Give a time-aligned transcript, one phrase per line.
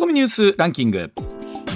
[0.00, 1.12] コミニュースランキング。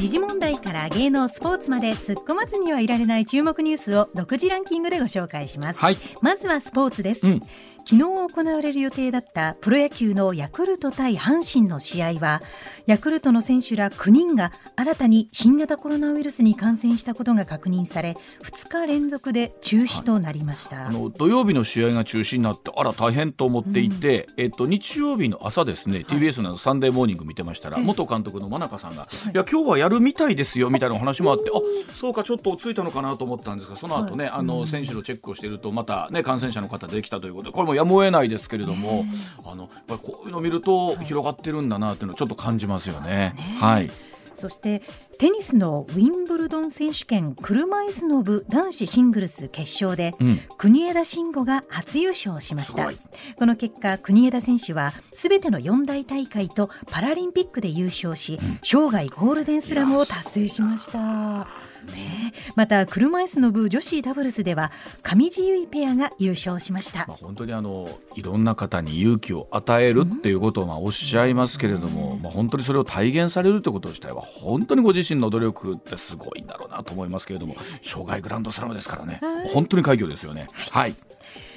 [0.00, 5.98] 時事問題から芸能スポーツまで突っ込まずにはいられない注目ニュースを独自ランキングでご紹介します、はい。
[6.22, 7.42] まずはスポーツです、うん
[7.86, 12.40] 昨日行われる予定だったプロ野球のヤクルト対阪神の試合は
[12.86, 31.60] ヤクルトの選手ら9人が新たに新型コロナウイルスに感染したことが確認され2日連続で中止となりました、あの土曜日の試合が中止になってあら大変と思っていて、えっと、日曜日の朝ですね、TBS のサンデーモーニング見てましたら、元監督の真中さんが、い、や今日はやるみたいですよみたいなお話もあってあ
[31.94, 39.04] そうかちょっと落ち着いたのかなと思ったんですがその後ね、あの選手のチェックをしているとまた、ね、感染者の方出てきたということでこれもやむを得ないですけれども、
[39.44, 43.34] あのやっぱりこういうのを見ると広がってるんだなっていうのをちょっと感じますよね。
[43.60, 43.90] はい。
[44.34, 44.82] そして
[45.18, 50.40] テニスのウィンブルドン選手権車椅子の部男子シングルス決勝で、うん。
[50.58, 52.90] 国枝慎吾が初優勝しました。
[53.36, 61.46] この結果国枝選手はすべての四大大会とパラリンピックで優勝し、生涯ゴールデンスラムを達成しました
[61.92, 62.32] ね。
[62.36, 64.72] えまた車椅子の部女子ダブルスでは
[65.02, 67.06] 上地結衣ペアが優勝しました。
[67.06, 79.20] まあ、本当にあのいろんな方に勇気を与えるっていうことをまあおっしゃいますけれども、まあ、本当にそれを体現されるということ自体は本当にご自身の努力ってすごいんだろうなと思いますけれども生涯グランドスラムですからね。
[79.52, 80.48] 本当に快挙ですよね。
[80.70, 80.94] はい、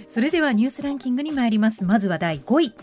[0.10, 1.84] それではニュースランキングに参ります。
[1.84, 2.74] まずは第5位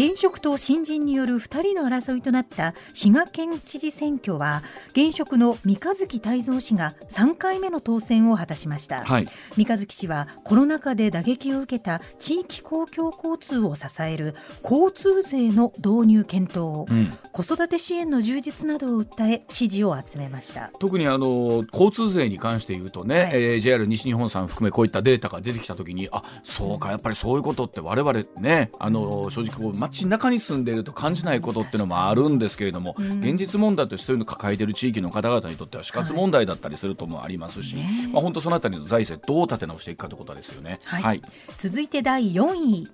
[0.00, 4.62] 現職と新人による2人の争いとなった滋賀県知事選挙は
[4.92, 9.28] 現職の三日月泰造氏が3回目の当選を果たしました、はい。
[9.58, 17.12] 三日月氏はコロナ禍で打撃を受けた地域公共交通を支える交通税の導入検討、うん。
[17.30, 20.70] 子育て支援の充実などを訴え支持を集めました。
[20.78, 23.30] 特にあの交通税に関して言うとね、はい。
[23.34, 37.76] えー JR 西日本さん含めこういったデータが出てきたときにあそうかやっぱりそういうことって我々ねあの正直こう街中に住んでいると感じないことっていうのもあるんですけれども、現実問題としてそういうのを抱えている地域の方々にとっては死活問題だったりするともありますし、
[38.12, 40.80] まあ、本当そのあたりの財政どう立て直していくかということですよね。
[40.84, 41.02] はい。
[41.02, 41.22] はい。
[41.58, 42.88] 続いて第4位。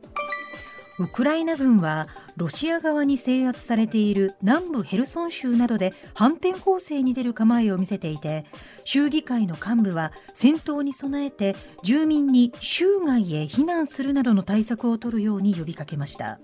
[0.99, 8.45] ウクライナ軍はロシア側に制圧されている南部ヘルソン州などで反転攻勢に出る構えを見せていて
[8.85, 16.39] 州議会の幹部は戦闘に備えて住民に州外へ避難するなどの対策を取るように呼びかけました。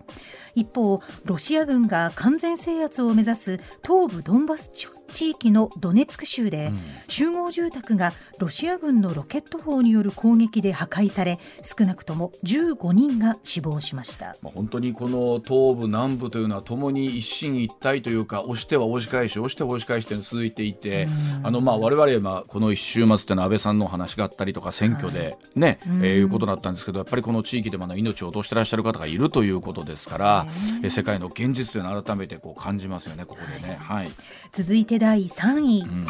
[0.54, 4.70] 一方ロシア軍が完全制圧を目指す東部ドンバス
[5.12, 6.72] 地域のドネツク州で、
[7.06, 14.36] 集合住宅がロシア軍のロケット砲による攻撃で破壊され少なくとも15人が死亡しました。
[14.42, 21.08] まあ、本当にこの東部南部というのはともに一進一退というか押しては押し返し押しては押し返しというのが続いていて
[21.42, 30.46] あのまあ我々今この一週末というのは安倍さんのお話があったりとか選挙でね、えーいうことだったんですけどやっぱりこの地域でまだ命を落としてらっしゃる方がいるということですから、
[30.82, 30.86] え。
[30.86, 33.78] ー世界の現実というのを改めてこう感じますよねここでね。
[33.80, 34.10] はい、
[34.52, 36.06] 続いて第3位、ん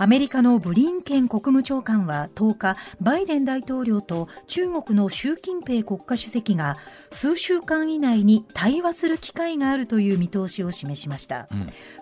[0.00, 6.76] アメリカのブリンケン国務長官は10日バイデン大統領と中国の習近平国家主席が
[7.10, 11.48] 数週間以内に対話する機会があるという見通しを示しました、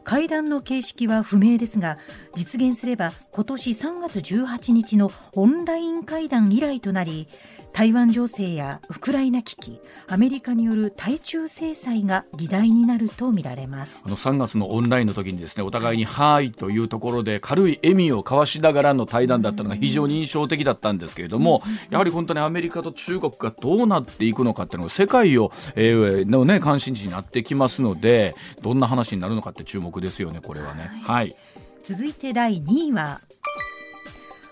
[0.05, 1.97] 会談の形式は不明ですが
[2.35, 7.29] 実現すれば今年3月18日のオンライン会談以来となり
[7.77, 14.01] 台湾情勢やウクライナ危機アメリカによる対中制裁が議題になるとみられます。
[14.07, 30.91] あの3月のオンラインの時にですねお互いに「はい」というところで軽い笑みを交わしながらの対談だったのが非常に印象的だったんですけれどもやはり本当にアメリカと中国がどうなっていくのかっていうのが世界を、えーのね関心事になってきますのでどんな話になるのかって注目ですよねこれはね。
[31.05, 31.37] はい。
[31.83, 33.21] 続いて第2位は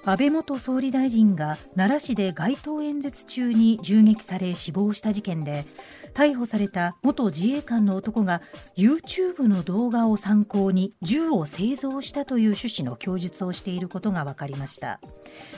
[0.06, 5.64] 安倍元総理大臣が奈良市で街頭演説中に銃撃され死亡した事件で
[6.12, 8.42] 逮捕された元自衛官の男が
[8.76, 15.00] YouTube の動画を参考に銃を製造したという趣旨の供述をしていることが分かりました。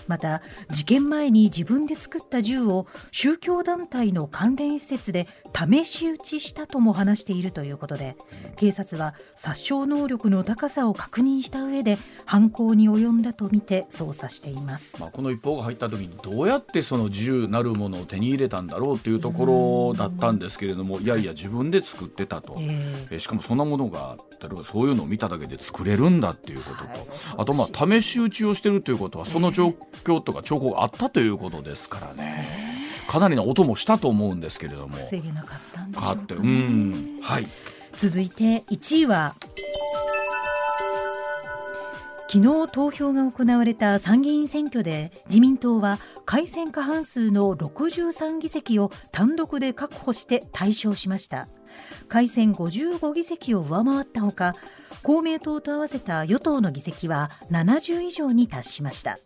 [0.06, 8.16] また事件前に自分で作った銃を宗教団体の関連施設で試し撃ちしたとも話しているということで
[8.56, 15.00] 警察は殺傷能力の高さを確認した上で犯行に及んだとみて捜査しています。
[15.00, 23.14] まあ、この一報が入った時にどうやってその銃なるものを手に入れたんだろうというところだったんですけれどもいやいや自分で作ってたと、ええ。
[23.16, 26.88] ーしかもそんなものが例えばそういうのを見ただけで作れるんだっていうことと、
[27.38, 32.46] あとまあ試し撃ちをしてるということはその状況とか兆候があったということですからね、
[33.08, 34.96] かなりの音もしたと思うんですけれども。
[34.96, 37.20] 防げなかったんでしょあってううかねん。
[37.22, 37.48] はい。
[37.96, 39.34] 続いて1位は
[42.28, 51.48] 昨日投票が行われた参議院選挙で自民党は改選過半数の63議席を単独で確保して大勝しました。
[52.08, 54.54] 改選55議席を上回ったほか
[55.02, 59.18] 公明党と合わせた与党の議席は70以上に達しました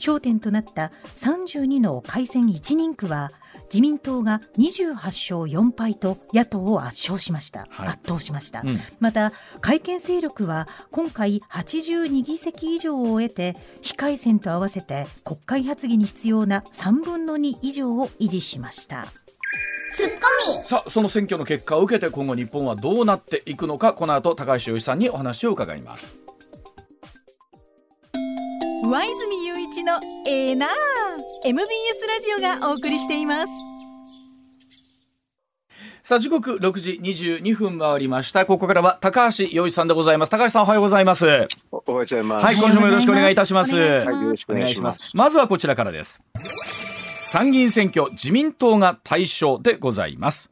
[0.00, 3.30] 焦点となった32の改選1人区は
[3.72, 5.12] 自民党が28勝
[5.42, 19.06] 4敗と野党を圧勝しました、はい、圧倒しました、うん、また改憲勢力は今回82議席以上を得て非改選と合わせて国会発議に必要な3分の2以上を維持しました。
[19.94, 20.68] ツッコミ。
[20.68, 26.16] さあその選挙の結果を受けて今後日本はどうなっていくのかこの後高橋洋一さんにお話を伺います
[28.90, 30.68] 上泉雄一のエーナー
[31.44, 31.68] MBS
[32.08, 33.52] ラジオがお送りしています。
[36.02, 38.46] さあ時刻6時22分回りました。
[38.46, 40.30] ここからは高橋洋一さんでございます。
[40.30, 41.24] 高橋さんおはようございます。
[41.24, 42.46] おはようございます。
[42.46, 43.76] はい今週もよろしくお願いいたします。
[43.76, 45.16] はいよろしくお願いします。
[45.16, 46.20] まずはこちらからです。
[47.22, 50.50] 参議院選挙自民党が対象でございます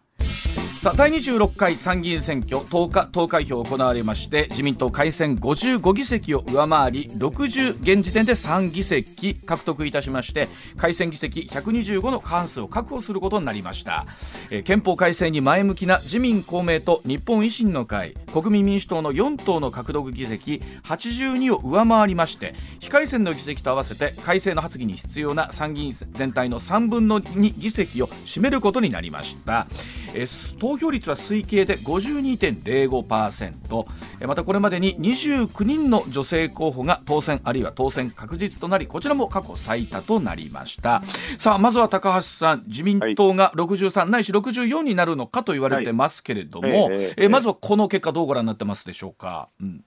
[0.78, 10.46] さあ第26回参議院選挙10日投開票行われまして自民党改選55議席を上回り60現時点で3議席獲得いたしまして
[10.76, 14.06] 改選議席125の過半数を確保することになりました、
[14.50, 29.66] えー、憲法改正に前向きな自民公明と日本維新の会国民民主党の4党の獲得議席82を上回りまして非改選の議席と合わせて改正の発議に必要な参議院全体の3分の2議席を占めることになりました、
[30.14, 33.86] えー投票率は推計で52.05%
[34.26, 41.02] またこれまでに29人の女性候補が当選あるいは当選確実となりこちらも過去最多となりました。
[41.38, 42.64] さあまずは高橋さん。
[42.66, 49.82] 自民党が63、はい、ないし64になるのかと言われてますけれども、はい、ええまずはこの結果どうご覧になってますでしょうか、うん、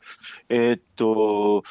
[0.50, 1.62] えー、っと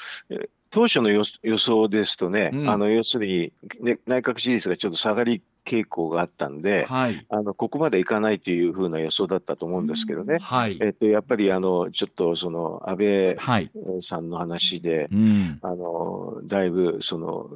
[0.71, 1.25] 当初の予
[1.59, 17.51] 想ですとね、うん、あの要するに、ね、内閣支持率がちょっと下がり傾向があったんで、はい、あのここまでいかないというふうな予想だったと思うんですけどね、はい、えっと、やっぱりあのちょっとその安倍さんの話で、はいうん、あのだいぶその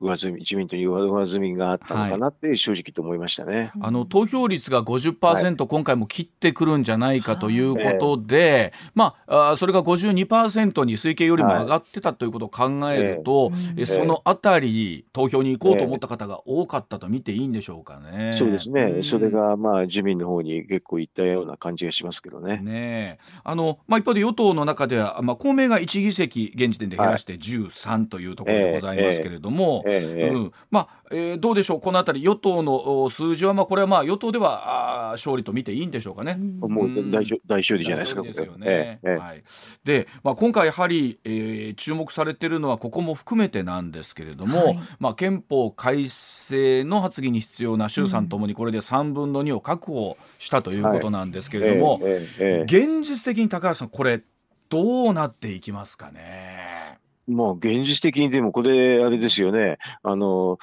[0.00, 18.32] 上積み自民党に上積みがあったのかなって正直と思いましたね、あの投票率が50%、はい、今回も切ってくるんじゃないかということで、えー、まあ、あそれが52%に推計よりも上がってたということを考えると、えー、そのあたり投票に行こうと思った方が多かったと見ていいんでしょうかね。
[18.32, 19.02] そうですね。
[19.02, 22.58] それがまあ自民の方に結構いったような感じがしますけどね。
[22.58, 31.80] ねあのまあ一方で与党の中ではまあ公明が1議席現時点で減らして13というところでございますけれども、うんまあ、えー、どうでしょう？
[31.80, 36.34] このあたり与党の数字はまあこれはまあ与党ではあ勝利と見ていいんでしょうかね。
[36.34, 38.22] もう大大勝利じゃないですか。
[38.22, 39.00] ですよね。
[39.02, 39.44] はい。
[39.84, 52.00] で、まあ今回やはり、えー、注目されているのはここも含めてなんですけれども、はい、まあ憲法改正の発議に必要な衆参ともにこれで3分の2を確保したということなんですけれども、
[52.64, 54.22] 現実的に高橋さんこれ
[54.70, 56.98] どうなっていきますかね？
[57.26, 59.78] もう現実的にでもこれあれですよね。
[60.02, 60.58] あの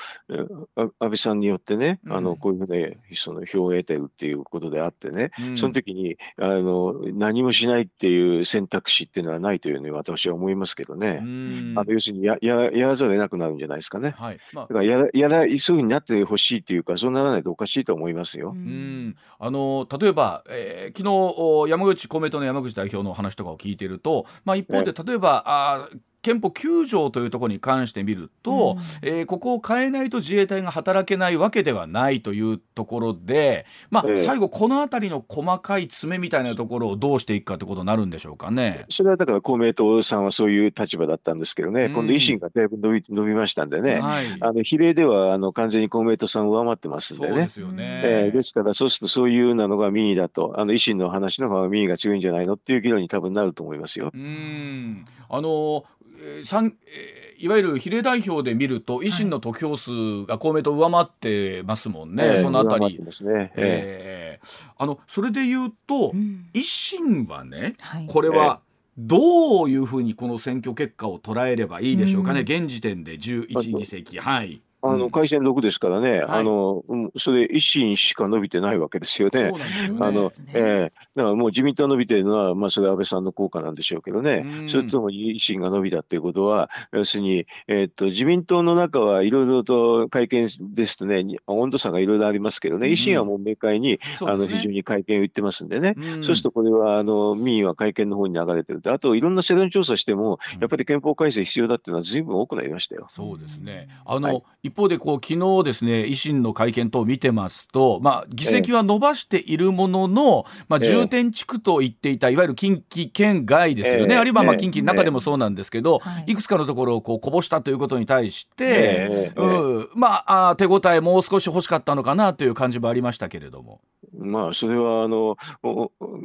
[0.77, 2.75] 安倍さんによってね、うん、あのこういうふう
[3.09, 14.39] にその票を得てるっていうことであってね、うん、その時にあの何もしないっていう選択肢っていうのはないというふうに私は思いますけどね、うん、あの要するにやややらざるを得なくなるんじゃないですかね、はい。
[14.53, 18.53] まあ、だからやらやらそういうふうになってほしいっていうかそうならないとおかしいと思いますよ。
[18.55, 19.15] うん。
[19.39, 25.89] あの例えば、えー、昨日山口公明党の山口代表の話とかを聞いていると、まあ、一方で例えば、あ
[26.21, 38.85] 憲法9条というところに関して見ると、うん、えー、ここを変えないと自衛隊が働けないわけではないというところで、まあ、えー、最後この辺りの細かい詰めみたいなところをどうしていくかということになるんでしょうかね。
[38.89, 47.27] それはだから公明党さんはそういう立場だったんですけどね、うん、今度維新がだいぶ伸び伸びましたんでね、はい、あの比例ではあの完全に公明党さん上回ってますんでね。
[47.29, 54.11] そうですよね、えー、ですからそうするとそういうなのが民意だとあの維新の話の方が民意が強いんじゃないのっていう議論に多分なると思いますよ。
[54.13, 55.05] うん。
[55.29, 55.85] あの
[56.21, 62.99] えーえー、いわゆる比例代表で見ると維新の得票数が公明党上回ってますもんね、はい、そのあたり。
[63.25, 63.51] ね。
[63.55, 64.47] えー、
[64.77, 68.61] あのそれで言うと、うん、維新はね、はい、これは、
[68.97, 74.19] どういうふうにこの選挙結果を捉えればいいでしょうかね、うん、現時点で11議席。
[74.19, 76.83] はいあの改選6ですからね、あの
[77.15, 79.51] それ、維新しか伸びてないわけですよね。
[79.99, 80.93] あのええ。
[81.15, 103.07] だからもう自民党伸びてるのは、まあ、それは安倍さんの効果なんでしょうけどね、それとも維新が伸びたっていうことは、要するに、えっと自民党の中はいろいろと会見ですとね、温度差がいろいろありますけどね、維新はもう明快に、あの非常に会見を言ってますんでね、そうするとこれはあの民意は会見の方に流れてるあといろんな世論調査しても、やっぱり憲法改正必要だっていうのは、ずいぶん多くなりましたよ。
[103.09, 103.87] そうですね。
[104.05, 123.81] あの、はい一方でこう昨日ですね維新の会見等を見てますと、まあ、議席は伸ばしているものの、まあ、重点地区と言っていたいわゆる近畿圏外ですよね、あるいはまあ近畿の中でもそうなんですけど、い、くつかのところをこうこぼしたということに対して、うんまああ手応えもう少し欲しかったのかなという感じもありましたけれども。
[124.17, 125.37] まあそれはあの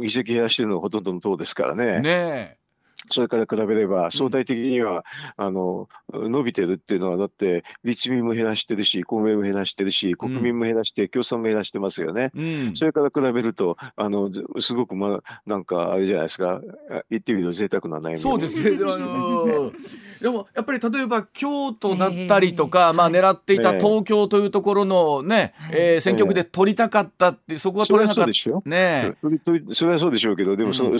[0.00, 2.00] 議席減らしてるのはほとんどの党ですからね。
[2.00, 2.58] ね
[3.10, 5.04] それから比べれば相対的には、
[5.36, 16.60] あの伸びてるっていうのはだって立民も減らしてるし公明も減らしてるし国民も減らして、共産も減らしてますよね、うん、それから比べるとあのすごくまあなんかあれじゃないですか。
[17.10, 18.18] 言ってみると贅沢な悩み。
[18.18, 19.72] そうですね、 あのー、
[20.22, 28.30] でもやっぱり例えば京都だったりとか、まあ狙っていた東京というところのね、えー、選挙区で取りたかったってそこは取れなかった。
[28.64, 29.16] ね
[29.72, 30.98] それはそうでしょうけどでもそ、うん、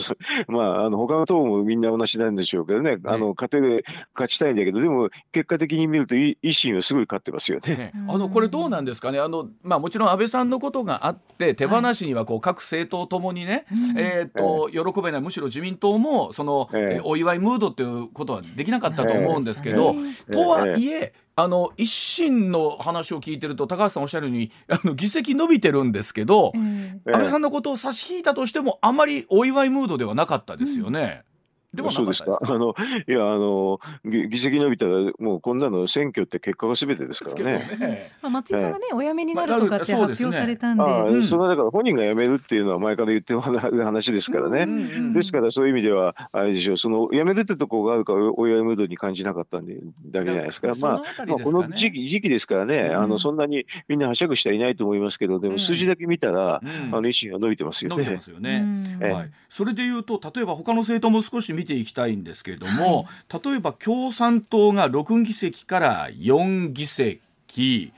[0.49, 7.77] まああの他の党もみんな同じなんでしょうけどね、あの家庭で勝ちたいんだけど、でも結果的に見ると、維新はすごい勝ってますよね。
[7.77, 7.93] ね。
[8.09, 13.67] あのこれ、どうなんですかね、あのまあ、もちろん安倍さんのことがあって、手放しにはこう各政党ともにね、
[13.97, 19.95] えーと喜べない、むしろ自民党もその、えー、お祝いムードっていうことはできなかったと思うんですけど、
[20.33, 31.23] とはいえ、あの一心の話を聞いてると高橋さんおっしゃるように あの議席伸びてるんですけど、安倍さんのことを差し引いたとしてもあまりお祝いムードではなかったですよね。
[31.31, 31.36] うん
[31.77, 32.39] でもそうですか。
[32.43, 32.75] あの
[33.07, 37.77] いやあの議席伸びたらもうこんなの選挙って結果がすべてですからね。
[37.79, 44.67] ねまあ松井さんがね、お辞めになるとかって発表されたんで、あうん、それはだから本人が辞めるっていうのは前から言ってる話ですからね。
[45.13, 46.77] ですからそういう意味ではあれでしょう。
[46.77, 50.69] その辞めるってとこがあるかお祝いムードに感じなかったんでだけじゃないですか。
[50.79, 57.97] まあ、まあこの時期時期ですからね、あのそんなにみんなはしゃぐ人はいないと思いますけど、でも数字だけ見たら、あの維新が伸びてますよね。
[57.97, 58.99] 伸びてますよね。
[59.01, 59.31] はい。
[59.49, 67.93] それでいうと例えば他の政党も少し見ていきたいんですけれども、はい、例えば共産党が6議席から4議席。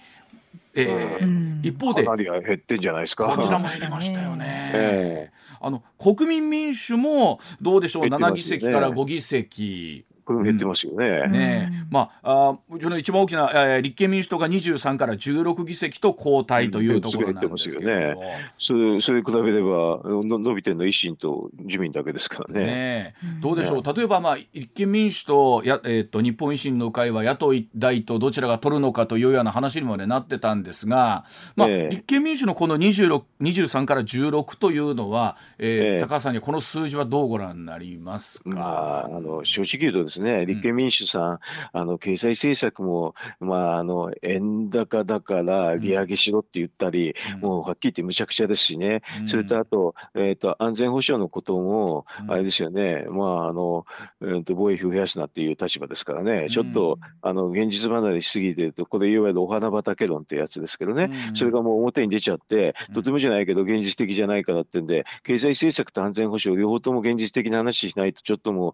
[0.74, 3.34] えー、一方でかなり減ってんじゃないですか。
[3.34, 11.22] こちらも減りましたよね、えー、あの国民民主もどうでしょう、ね、7議席から5議席これも減ってますよね。
[11.24, 18.14] うん、ねまあ、あその一番大きな、えー、立憲民主党が23から16議席と交代というところなんですけど、うん、ね、
[18.58, 22.66] それそれ比べればの伸びてるの維新と自民だけですからね。
[22.66, 31.24] ねどうでしょう、例えば、まあ、立憲民主とや、えーと、日本維新の会は野党一大とどちらが取るのかというような話にまでなってたんですが、
[31.56, 41.38] まあ、立憲民主のこの26 23から16というのは、えー、高橋さんにこの数字はどうご覧になりますか、まあ、あの正直言うとですね、立憲民主さん、うん、
[41.72, 53.86] あの経済政策も、まあ、あの円高だから利上げしろって言ったり、うん、もうはっきり言ってむちゃくちゃですしね、うん、それとあと,、えーと、安全保障のことも、あれですよね、まああの
[54.20, 68.72] えーと、防衛費を増やすなっていう立場ですからね、ちょっとあの現実離れしすぎてると、これいわゆるお花畑論ってやつですけどね、それがもう表に出ちゃって、とてもじゃないけど現実的じゃないからってんで、経済政策と安全保障両方とも現実的な話しないと、ちょっともう、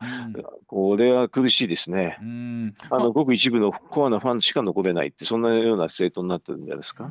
[0.66, 2.16] これは苦しいですね。
[2.90, 7.10] あのごく一部のコアなファンしか残れないって、そんなような政党になってるんじゃないですか？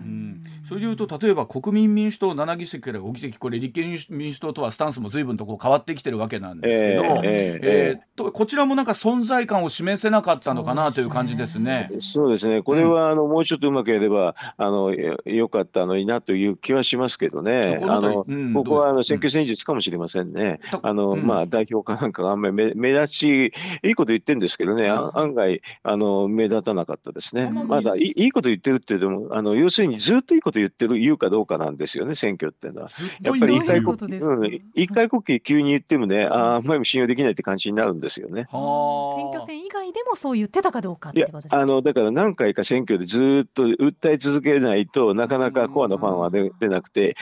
[0.64, 11.92] それでいうと、例えば国民民主党7議席から5議席、これ、立憲民主党とはスタンスも随分とこう変わってきてるわけなんですけど、えーえーえー、とこちらもなんか存在感を示せなかったのかなという感じですね。
[12.00, 20.62] そうですね、これはあの、もうちょっとうまくやればあのよかったのになという気はしますけどね、あの、うん、僕はあの選挙戦術かもしれませんね。
[20.82, 23.54] あの、まあ、代表かなんかがあんまり目目立ち、
[23.84, 27.50] いいこと言ってるんですけどね、案外あの目立たなかったですね。
[27.50, 32.90] まだいいこと言ってるってでもあの要するにずっといいこと言ってる言うかどうかなんですよね選挙っていうのは。
[33.22, 38.48] やっぱり一回こ、うん、一回国旗急に言ってもね、ああんまり信用できないって感じになるんですよね。
[38.52, 47.16] 選挙戦以外でもそう言ってたかどうかってことですあのだから何回か選挙でずっと訴え続けないとなかなかコアなファンは出出なくて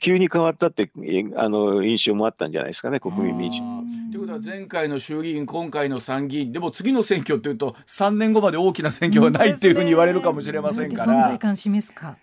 [0.00, 0.90] 急に変わったって
[1.36, 3.60] あの印象もあったんじゃないですかね国民民主。
[4.10, 11.12] ということは前回の衆議院今回の参議院でも次の選挙というと3年後まで大きな選挙はないっていうふうに言われるかもしれませんから。
[11.12, 12.16] 存在感示すか。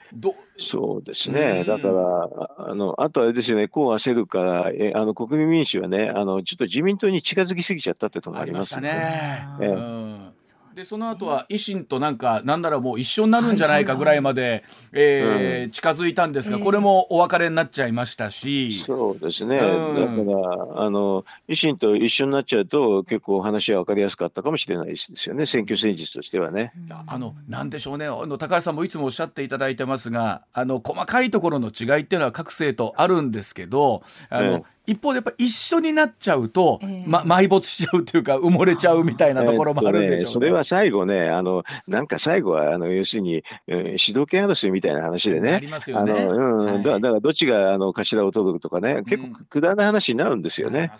[0.57, 3.67] そうですね、だからあのあとあれですよね。
[3.67, 8.81] こう焦るからえあの国民民主はねあのちょっと自民党に近づきすぎちゃったってところありますね。
[8.81, 9.57] ね。
[9.61, 9.65] え。
[9.67, 10.33] うん
[10.75, 14.63] でその後は維新となんかなんならもう一緒になるんじゃないかぐらいまで、
[14.93, 18.83] え近づいたんですが、これもお別れになっちゃいましたし。
[18.85, 20.39] そうですね、うん、だか
[20.75, 25.45] らあの維新と一緒になっちゃうと結構話は分かりやすかったかもしれないですよね。
[25.45, 26.73] 選挙戦術としてはね。
[27.07, 28.05] あのなんでしょうね。
[28.05, 40.15] あの高橋さんもいつもおっしゃっていただいてますがあの細かいところの違いっていうのは各政党あるんですけどあの、一方でやっぱ一緒になっちゃうと、えー、ま、埋没しちゃうというか埋もれちゃうみたいなところもあるんでしょう、ね。
[40.15, 45.53] えーね、それは最後ねあのなんか最後はあの要するに、えー、主導権争いみたいな話でね。
[45.53, 46.13] ありますよね。
[46.13, 50.91] うんはい、だだからどっちがあの頭を取るとかね結構くだらない話になるんですよね。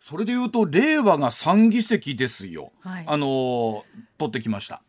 [0.00, 3.84] それでいうと令和が3議席ですよ、はい、あの
[4.18, 4.82] 取ってきました。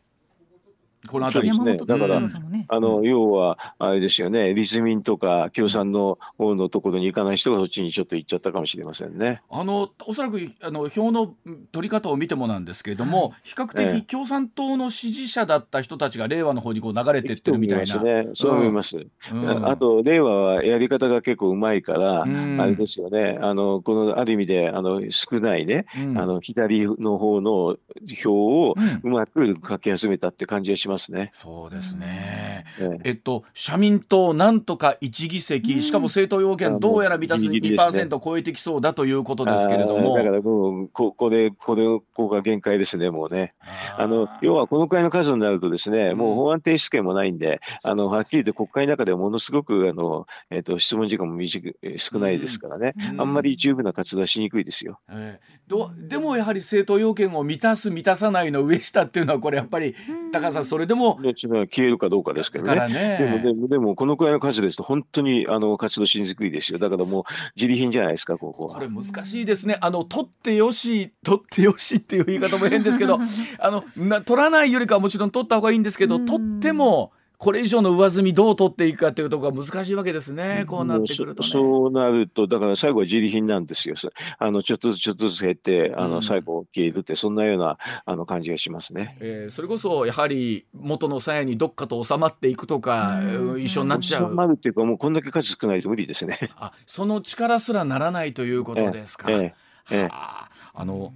[1.07, 1.57] この辺り。
[1.57, 1.77] ですね。
[1.77, 2.21] だから、
[2.67, 9.41] あの、要は、あれですよね、立民とか共産の方のところに行かない人がそっちにちょっと行っちゃったかもしれませんね。
[9.49, 11.33] あの、おそらく、あの、票の
[11.71, 18.03] 取り方を見てもなんですけれども、はい、比較的共産党の支持者だった人たちが令和の方にこう流れてってるみたいな。
[18.03, 18.97] ね、そう思います。
[19.31, 27.77] うん、あと、令和はやり方が結構うまいから、うん、あれですよね、あの、この、ある意味で、あの、少ないね、うん、あの、左の方の
[28.15, 30.92] 票をうまくかき集めたって感じがします。
[30.93, 31.31] ますね。
[31.35, 32.65] そうですね。
[33.03, 40.15] えっと社民党なんとか一議席、しかも政党要件どうやら満たす2%超えてきそうだということですけれども。
[40.17, 43.53] だからもうここでこれここが限界ですねもうね。
[43.97, 54.99] あの要はこのくらいの数になるとですね、もう法案提出権もないんで、あのはっきり言って国会の中でものすごくあのえっと質問時間も短い少ないですからね、あんまり十分な活動はしにくいですよ。
[55.09, 59.95] えー、どでもやはり政党要件を満たす満たさないの上下っていうのはこれやっぱり
[60.31, 62.87] 高さそれでも消えるかどうかですけどね。
[62.87, 66.79] ねでもでもでもこのくらいの数ですと本当にあの活動しにくいですよ。
[66.79, 67.23] だからもう
[67.55, 69.77] 自利品じゃないですかこここれ難しいですね。
[69.81, 73.19] あの取ってよし取ってよしっていう言い方も変ですけど、
[73.59, 77.11] あのな取らないよりかはもちろん取った方がいいんですけど、取っても。
[77.43, 83.95] これ以上の上積みどう取っていくかというところが難しいわけですね、こうなってくると、ね、そうなると、だから最後は自利品なんですよ。
[84.39, 94.29] あのちょっとずつちょっとずつ減って、あの最後消えるって、そんなようなあの感じがしますね、えー、それこそやはり元の鞘にどっかと収まっていくとか、うん、一緒になっちゃう。
[94.29, 96.37] 収まるっていうか、もうこんだけ数少ないと無理ですね。
[96.55, 99.29] あその力すらならないということですか？
[99.29, 99.51] えー
[99.91, 101.13] えー、はあ、あの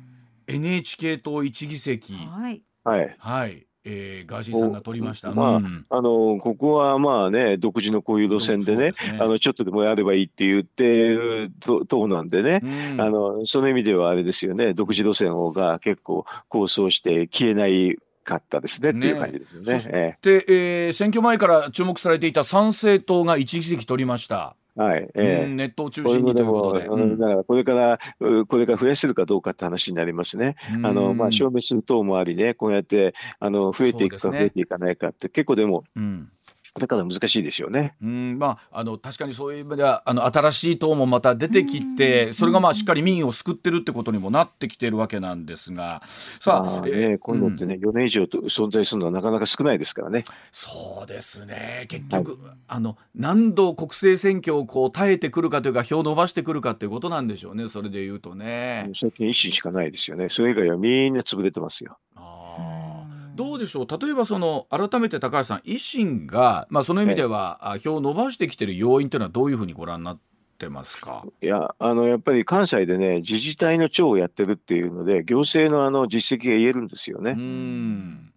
[0.48, 2.16] NHK 党一議席。
[2.16, 2.64] はい。
[2.84, 3.16] はい。
[3.18, 5.32] はいえー、ガーシーさんが取りました。
[5.32, 11.50] まあ、うん、あのここはまあね独自のこういう路線でね、ね、あのちょっとでもやればいいって言って
[11.88, 20.18] 党なんでね、うん、あのその意味ではあれですよね独自路線をが結構構想して消えないかったですねっていう感じですよね。
[20.22, 24.57] で、えー、選挙前から注目されていた参政党が一議席取りました。
[24.78, 28.00] はい、えー、ネットを中心にということで、うん、だからこれから
[28.46, 30.56] これから増やせるかどうかって話になりますね。
[30.84, 35.84] あのまあ消滅する等もありね、こうやってあの増えていくか増えていかないかって結構でも。
[35.96, 36.30] うん
[36.76, 37.96] だから難しいですよね。
[38.02, 46.02] うんまあ、あの確かにそういう意味ではあの新しい党もまた出てきてそれがまあしっかり民意を救ってるってことにもなってきてるわけなんですが
[46.40, 50.26] さあ、ね、えー、こういうのってね、うん、4年以上と存在するのはなかなか少ないですからね。
[50.52, 58.90] そうですね結局、はい、あの何度国政選挙をこう耐えてくるかというか票を伸ばしてくるかということなんでしょうねそれで言うとね。
[58.94, 61.98] 最近維新しかないですよねそれ以外はみんな潰れてますよ。
[63.38, 63.88] どうでしょう？
[63.88, 70.20] 例えばその改めて高橋さん維新が、まあ、その意味では、票を伸ばしてきてる要因というのはどういうふうにご覧になっ
[70.58, 71.24] てますか？
[71.42, 77.36] いやあのやっぱり関西でね自治体の長をやってるっていうので行政のあの実績が言えるんですよね。
[77.38, 78.34] うん。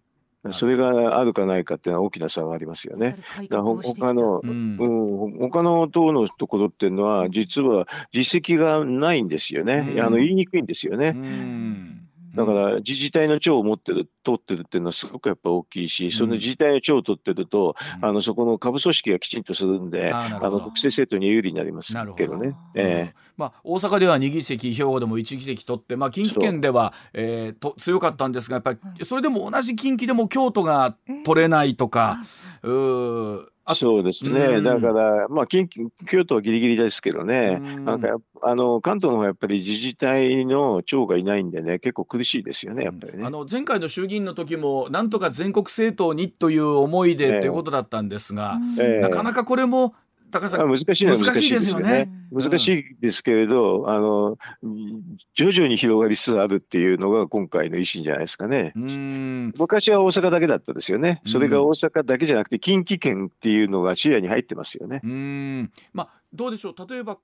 [0.51, 3.17] それがあるかないかっていうのは大きな差がありますよね。
[3.47, 9.95] だ他の、うん、うん、他の党のところっていうのは実は実績がないんですよね。
[9.99, 11.13] あの言いにくいんですよね。
[11.15, 12.00] うん
[12.35, 22.55] だから自治体の長を持ってる、取ってるっていうのはすごくやっぱ大きいし、その自治体の長を取ってると、あのそこの下部組織がきちんとするんで、あの国政政党に有利になりますけどね。
[22.75, 32.19] えまあ、大阪では2議席、兵庫でも1議席取って、まあ、近畿圏では、えー、と強かったんですが、やっぱりそれでも同じ近畿でも京都が取れないとか、
[32.63, 43.23] うそうですね、だから、まあ近畿、京都はぎりぎりですけどね、なんかあの関東の方はやっぱり自治体の長がいないんでね、結構苦しいですよね、やっぱりね。
[43.23, 49.93] あの前回の衆議院の時も、なんとか全国政党にという思いでということだったんですが、えー、なかなかこれも
[50.31, 52.09] 高さん難しい難しいですよね。
[52.31, 54.37] 難しいですけれど、あの
[55.35, 58.71] 徐々に広がりつつあるっていうのが今回の維新じゃないですかね。
[58.75, 61.21] 昔は大阪だけだったですよね。
[61.25, 65.01] それが大阪だけじゃなくて近畿圏っていうのが視野に入ってますよね。
[65.03, 67.17] うんまあどうでしょう例えば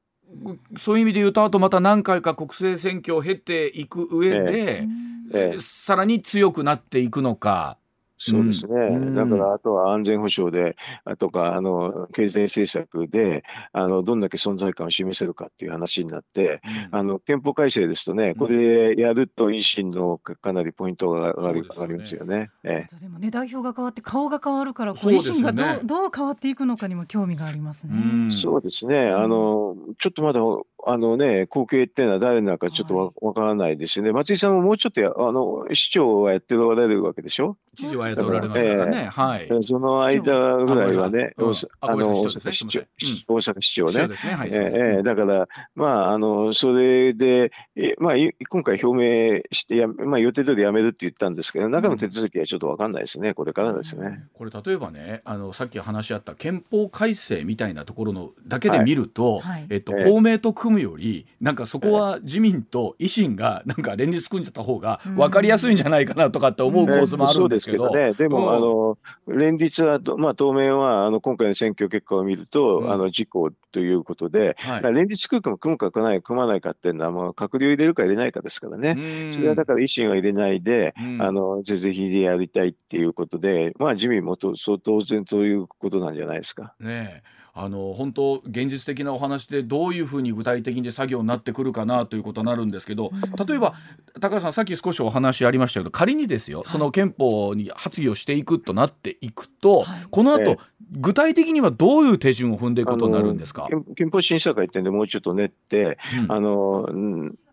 [0.77, 4.87] そういう意味で言うとあとまた何回か国政選挙を経ていく上で、え
[5.33, 7.77] ええ、さらに強くなっていくのか
[8.17, 10.75] そうですね、うん、だからあとは安全保障で、
[11.17, 22.49] とかあの経済政策であのどんだけ存在感を示せるかっていう話になって、うん、あの憲法改正ですとね、これでやると維新のかなりポイントが上がり,、上がりますよね。
[22.63, 28.31] ええ、でもね、代表が変わって、顔が変わるから、こう維新がどうね、どう変わっていくのかにも興味がありますね。
[28.31, 29.09] そうですね。
[29.09, 30.41] あのちょっとまだ
[30.89, 37.57] あのね、後継っていうのは誰なのかちょっとわ、わからないですしね、松井さんももうちょっとやあの市長はやっておられるわけでしょ？
[37.77, 39.63] 知事はやっておられますからね、えー、はい。
[39.63, 41.33] その間ぐらいはね、
[41.79, 42.81] あの大阪市長、
[43.27, 44.07] 大阪市長ね。
[44.07, 44.33] ね。
[44.33, 48.13] はい、えー、だから、まあ、あの、それで、えまあ、
[48.49, 54.23] 今回表明してや、まあ、予定通りやめるって言ったんですけど、中の手続きはちょっとわかんないですね、これからですね。
[54.33, 67.91] これ、例えばね、あの、さっき話し合った憲法改正みたいなところのだけで見ると、はい、えっと、公明と組むより、なんかそこは自民と維新がなんか連立組んじゃった方が分かりやすいんじゃないかなとかって思う構図もあるんですけど。
[67.91, 86.73] ね、でも、あの連立は、まあ、当面はあの今回の選挙結果を見ると、あの事故ということで、はい、連立空間を組むか組まない組まないかっていうのは、まあ、閣僚入れるか入れないかですからね、それはだから維新は入れないで、あの是々非でやりたいっていうことで、まあ、自民もとそう当然ということなんじゃないですか。
[86.79, 87.23] ね
[87.59, 93.11] あの本当現実的なお話でどういうふうに具体的に作業になってくるかなということになるんですけど
[93.47, 93.73] 例えば
[94.21, 100.57] 高橋さんさっき少しお話ありましたけど仮にですよ、その憲法に発議をしていくとなっていくと、はい、この後、
[100.91, 103.67] 具体的にはどういう手順を踏んでいくことになるんですか？
[103.95, 106.87] 憲法審査会ってんでもうちょっと練って、うん、あの、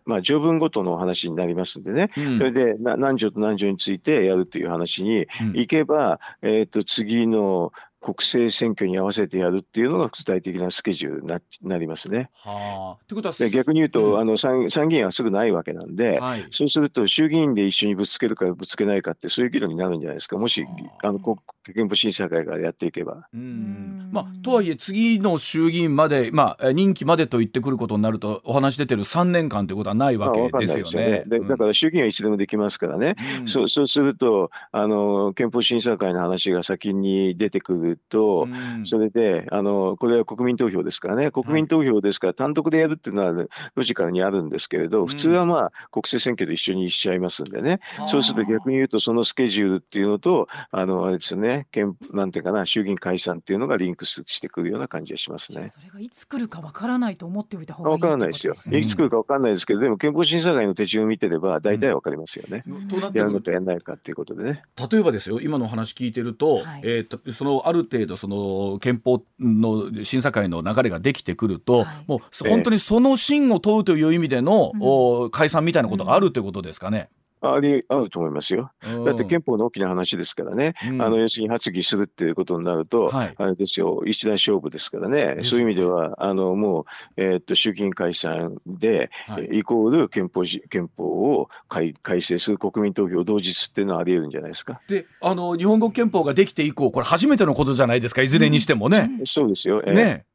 [0.05, 7.73] まあ、条文ごとの話になりますんでね、うん、それで何条と何条についてやるという話にいけば、うん、えー、と次の
[8.05, 12.29] 国政選挙に合わせてやるっていうのが具体的なスケジュールにななりますね。
[12.35, 20.37] はあ、ってことは逆に言うと、うん、あの参参議院はすぐないわけなんで、はい、そうすると衆議院で一緒にぶつけるかぶつけないかってそういう議論になるんじゃないですか。
[20.37, 20.67] もし
[21.01, 21.11] あ。
[21.11, 21.37] の国
[21.73, 23.27] 憲法審査会がやっていけば。
[23.33, 24.09] うん。
[24.11, 31.23] まあ、とはいえ次の衆議院まで、まあ、任期までと言ってくることになるとお話出てる3年間ということはないわけですよね。
[31.25, 41.31] で、だから衆議院はいつでもできますからね、うん、そうそうするとあの憲法審査会の話が先に出てくると、うん、それであのこれは国民投票ですからね。
[41.31, 51.67] 国民投票ですから単独でやるっていうのはロジカルにあるんですけれど、普通はまあ国政選挙と一緒にしちゃいますんでね、そうすると逆に言うとそのスケジュールっていうのとあのあれですよね。
[52.11, 55.65] なんていうかな衆議院解散っていうのがリンクしてくるような感じがしますね。
[55.65, 58.55] それがいつ来るかわからないと思っておいた方がいい、ね、わからないですよ。
[58.71, 62.63] いつ来るかわからないですけど、でも憲法審査会の手順を見てれば大体わかりますよね。
[62.67, 64.63] うん、やるのとやらないかっていうことでね。
[64.91, 77.09] 例えばですよ、今の話聞いてると、はい、えー、とそのある程度その憲法の審査会の流れができてくると、はい、もう本当にその真を問うという意味での、うん、解散みたいなことがあるということですかね。
[77.19, 78.71] うんありあると思いますよ。
[79.05, 86.85] だって憲法の大きな話ですからね、うん、あの要するに発議するっていうことになると、はい、あれですよ、一大勝負ですからね、そういう意味では、あのもう、
[87.17, 94.81] えー、っと衆議院解散で、はい、イコール憲法憲法を改改正する国民投票同日っていうのはあり得るんじゃないですか。
[94.87, 99.09] であの日本語憲法ができて以降、これ、初めてのことじゃないですか、いずれにしてもね。
[99.19, 100.25] うん、そうですよ、えー、ね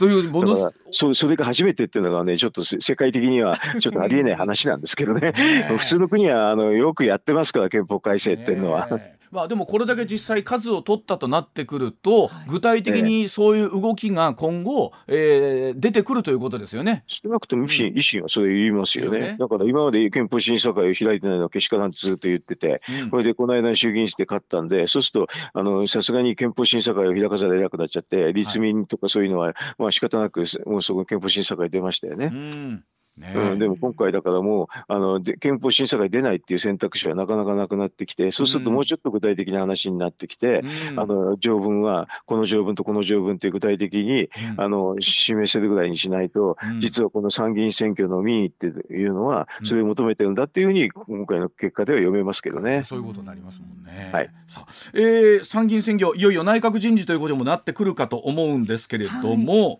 [0.00, 5.32] というものそそれが初めてっていうのがねちょっと世界的にはちょっとありえない話なんですけどね。
[5.76, 8.88] 普通の国はあのよくやってますから憲法改正っていうのは。
[9.30, 17.04] まあ、でもこれだけ実際数を取ったとなってくると、具体的にそういう動きが今後、えー、出てくるということですよね。
[17.06, 19.36] 少なくとも維新,、維新はそれ言いますよね。
[19.38, 32.30] だから今まで憲法審査会を開いてないのはけしからんってずっと言ってて、うん、これでこの間衆議院で勝ったんで、そうすると、あの、さすがに憲法審査会を開かざるを得なくなっちゃって、立民とかそういうのは、はい、まあ仕方なく、もうそこ憲法審査会出ましたよね。
[32.32, 32.84] うん
[33.20, 33.32] ね。
[33.36, 52.82] うん、でも今回だからもうあので憲法審査会出ないっていう選択肢はなかなかなくなってきてそうするともうちょっと具体的な話になってきて、うん、あの条文はこの条文とこの条文って具体的に、うん、あの示せるぐらいにしないと、実はこの参議院選挙の民意っていうのはそれを求めてるんだっていうふうに今回の結果では読めますけどね。
[52.84, 54.10] そういうことになりますもんね。
[54.12, 59.68] はい、さあ、えー、参議院選挙いよいよ内閣人事ということにもなってくるかと思うんですけれども。
[59.68, 59.78] はい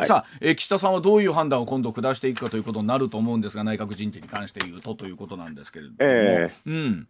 [0.00, 7.08] はい、さあ、えー、岸田さんはどういう判断を今度下していくかということになると思うんですが内閣人事に関して言うとということなんですけれども、えー、うん。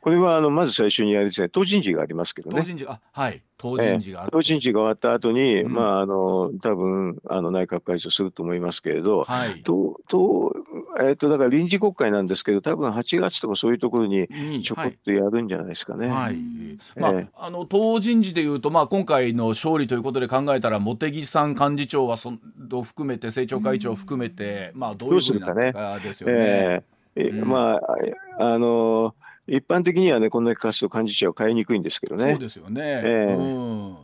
[0.00, 2.60] これはあのまず最初にやるですね党人事がありますけどね。
[2.60, 3.42] 党人事あはい。
[3.58, 10.52] 党人事が、えー、党人事が終わった後に、うん、まああの多分あの内閣改造すると思いますけれど、はい、党党
[10.98, 14.28] えっ、ー、とだから臨時国会なんですけど多分8月とかそういうところに
[14.62, 16.08] ちょこっとやるんじゃないですかね。
[16.08, 16.36] はい、
[16.96, 22.32] まあ、あの党人事でいうとまあ今回の勝利ということで考えたら茂木さん幹事長はそ
[22.72, 26.82] を含めて政調会長を含めて、まあどういうふうになるかですよね。
[27.14, 27.80] えま
[28.38, 29.12] ああのー
[29.50, 32.32] 一般的にはねこんだけ貸すと幹事長は変えにくいんですけどね。
[32.32, 32.82] そうですよね。
[32.84, 33.42] えーう
[33.94, 33.96] ん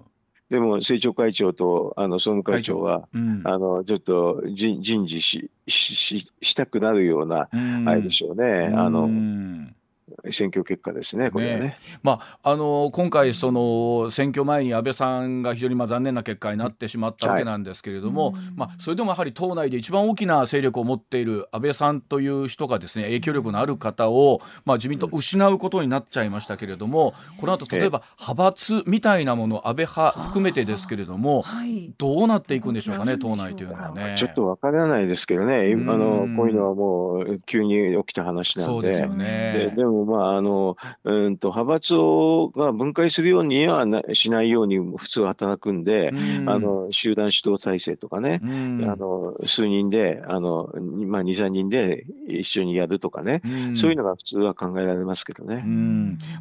[0.55, 7.49] でも政調会長とあの総務会長は、うん、あのちょっと人人事しししたくなるような、
[7.87, 8.73] あれでしょうね。
[8.73, 9.09] あの
[10.31, 11.65] 選挙結果ですね、これはね。
[11.67, 31.45] ねまあ、あの今回、その選挙前に安倍さんが非常にまあ残念な結果になってしまったわけなんですけれども、はい、まあ、それでもやはり党内で一番大きな勢力を持っている安倍さんという人がですね影響力のある方を、まあ、自民党失うことになっちゃいましたけれども、この後例えば派閥みたいなもの、安倍派含めてですけれども、
[31.99, 34.15] どうなっていくんでしょうかね、党内というのはね。
[34.19, 38.73] ちょっとわからないですけどね、あのこういうのはもう急に起きた話なんで。
[38.73, 39.71] そうですよね。
[39.71, 46.49] ででもまああのうんと派閥をが分解するようにはなしないように普通は働くんで、ん。
[46.49, 48.47] あの集団指導体制とかね、あ
[48.97, 50.71] の数人であの、
[51.07, 53.43] まあ、23人で一緒にやるとかね、
[53.77, 55.65] そういうのが普通は考えられますけどね。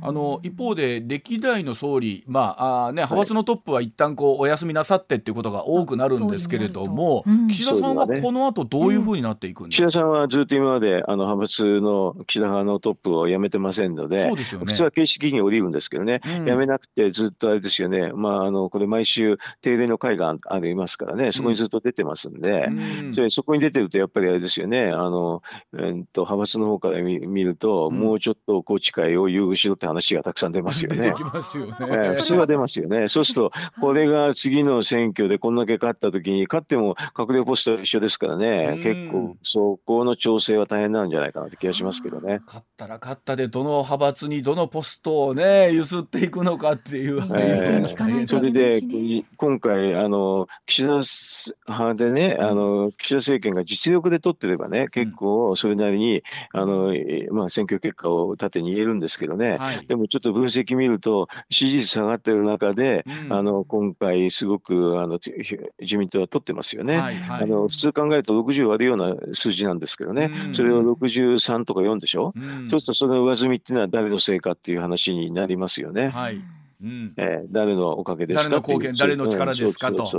[0.01, 25.41] あの一方で歴代の総理、まああね、派閥のトップは一旦こうお休みなさってっていうことが多くなるんですけれども、岸田さんはこの後どういうふうになっていくんですか、岸田さんはずっと今まであの派閥の岸田派のトップを辞めてませんので、でね、普通は形式に降りるんですけどね、うん、やめなくてずっとあれですよね、まあ、あのこれ、毎週定例の会がありますからね、そこにずっと出てますんで、うん、それそこに出てると、やっぱりあれですよね、あの
[25.73, 31.09] えー、っと派閥の方から見見ると、うん、もうちょっと宏池会を優遇しろって話がたくさん出ますよね。
[31.09, 33.07] 出てきますよね、えー、普通は出ますよね。
[33.09, 42.41] そうすると、これが次の選挙でこんだけ勝ったときに、勝っても閣僚ポスト一緒ですからね、結構、そこの調整は大変なんじゃないかなって気がしますけどね。
[42.45, 48.81] 勝ったら勝ったで、どの派閥にどのポストをね譲っていくのかっていう、えー、それで
[49.37, 56.93] 今回あの岸田派でねあの岸田政権が実力で取ってればね結構それなりに、あの
[57.31, 65.19] まあ、選挙結果を盾に言えるんですけどね、はい、でもちょっと分析見ると支持率下がってる中で、うん、あの今回すごくあの
[65.79, 76.09] 自民党は取ってますよね、はいはい、あの普通考えると60割るような数字なんですけどね、うん、それを63とか4でしょ、うん、そうするとその上積みっていうのは誰のせいかっていう話になりますよね。
[76.09, 76.41] はい
[76.83, 80.09] うん、えー、誰のおかげですか誰の貢献誰の力ですかと。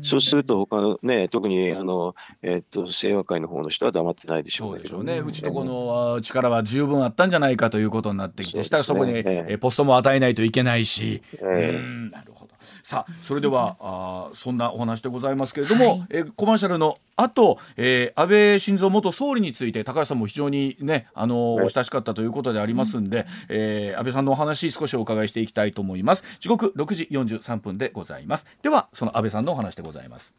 [0.00, 5.18] そうすると他のね特にあのえー、っと清和会の方の人は黙ってないでしょう、ね、そうでしょうね。
[5.18, 11.20] うちとこの力は十分あったんじゃないかということになってきて、したらそこに、えー、ポストも与えないといけないし。
[11.34, 12.55] えー、うんなるほど。
[12.82, 26.24] さあそれではあそんなお話でございますけれども、はい、えコマーシャルの後、えー、安倍晋三元総理について高橋さんも非常にねあの、はい、お親しかったということでありますんで、うん、えー、安倍さんのお話少しお伺いしていきたいと思います。
[26.40, 28.46] 時刻6時43分でございます。
[28.62, 30.34] ではその安倍さんのお話でございます。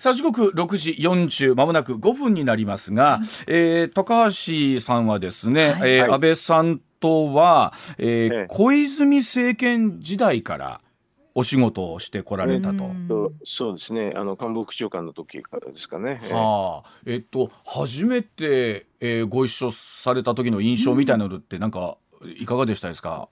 [0.00, 10.80] さあ時刻6時40まもなく5分になりますが、うん、えー、高橋さんはですね、はい、えー、安倍さんとは、えー、ええ、小泉政権時代から
[11.34, 12.90] お仕事をしてこられたと。
[13.44, 14.12] そうですね。
[14.16, 16.20] あの官房副長官の時からですかね。
[16.30, 21.96] はあ、えっと初めて、えー、ご一緒された時の印象みたいなのってなんか
[22.38, 23.28] いかがでしたですか？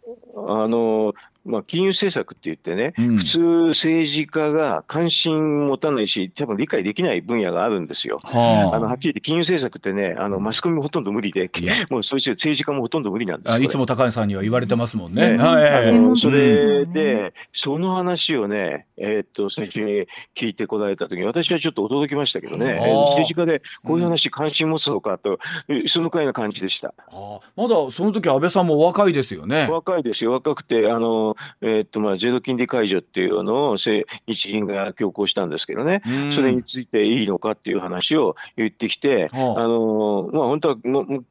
[0.51, 1.13] あの
[1.45, 8.21] まあ、金融政策って言ってね、うん、普通政治家が関心持たないし、多分理解できない分野があるんですよ。
[8.23, 11.51] はあ、あのはっきり言って金融政策ってね、あのマスコミもほとんど無理で、
[11.91, 15.37] もうそういう政治家もほとんど無理なんですいつも高橋さんには言われてますもんね。
[15.37, 25.39] はい、それで、その話をね、えー、っと最初に聞いてこられた時に、私はちょっと驚きましたけどね、政治家でこういう話関心持つのかと、
[25.87, 26.93] そのくらいな感じでした。
[27.11, 29.69] あまだその時安倍さんも若いですよね。
[29.71, 31.28] 若いですよ、若くて、あの
[31.61, 39.69] えー、っとまあ、ゼロ金利解除っていうのを日銀が強行したんですけどね、それについていいのかっていう話を言ってきて、あ。
[39.69, 40.77] のまあ、本当は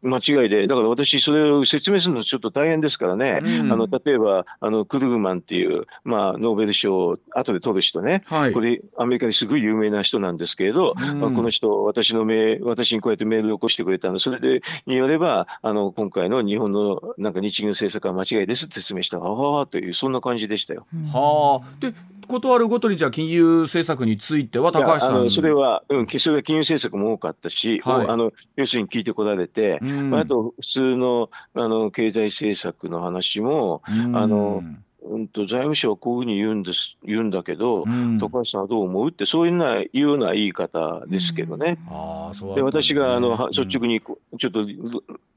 [0.02, 20.86] 間違いで、だから私、それを説明するのちょっと大変ですからね、あの例えばあのクルグマンっていう、まあ、ノーベル賞を後で取る人ね、はい、これ、アメリカですごい有名な人なんですけれど、まあ、この人、私のメ私にこうやってメールを起こしてくれたの、それでによれば、あの今回の日本のなんか日銀の政策は間違いですって説明した、はあという、そんな感じでしたよ。
[21.12, 21.68] はあ。
[21.80, 21.94] で
[22.28, 25.30] 断るごとにじゃあ金融政策については高橋さん。
[25.30, 34.62] それは、うん、それは金融政策も多かったし、はい、あの要するに聞いてこられて、まあ、あと普通のあの経済政策の話も、あの
[35.10, 41.78] うんと財務省はこういうふうに言うんです言うんだけど、うん、高橋さんはどう思うってそういうようないうような言い方ですけどね。
[41.90, 44.02] うん、あで私があの率直に
[44.38, 44.66] ちょっと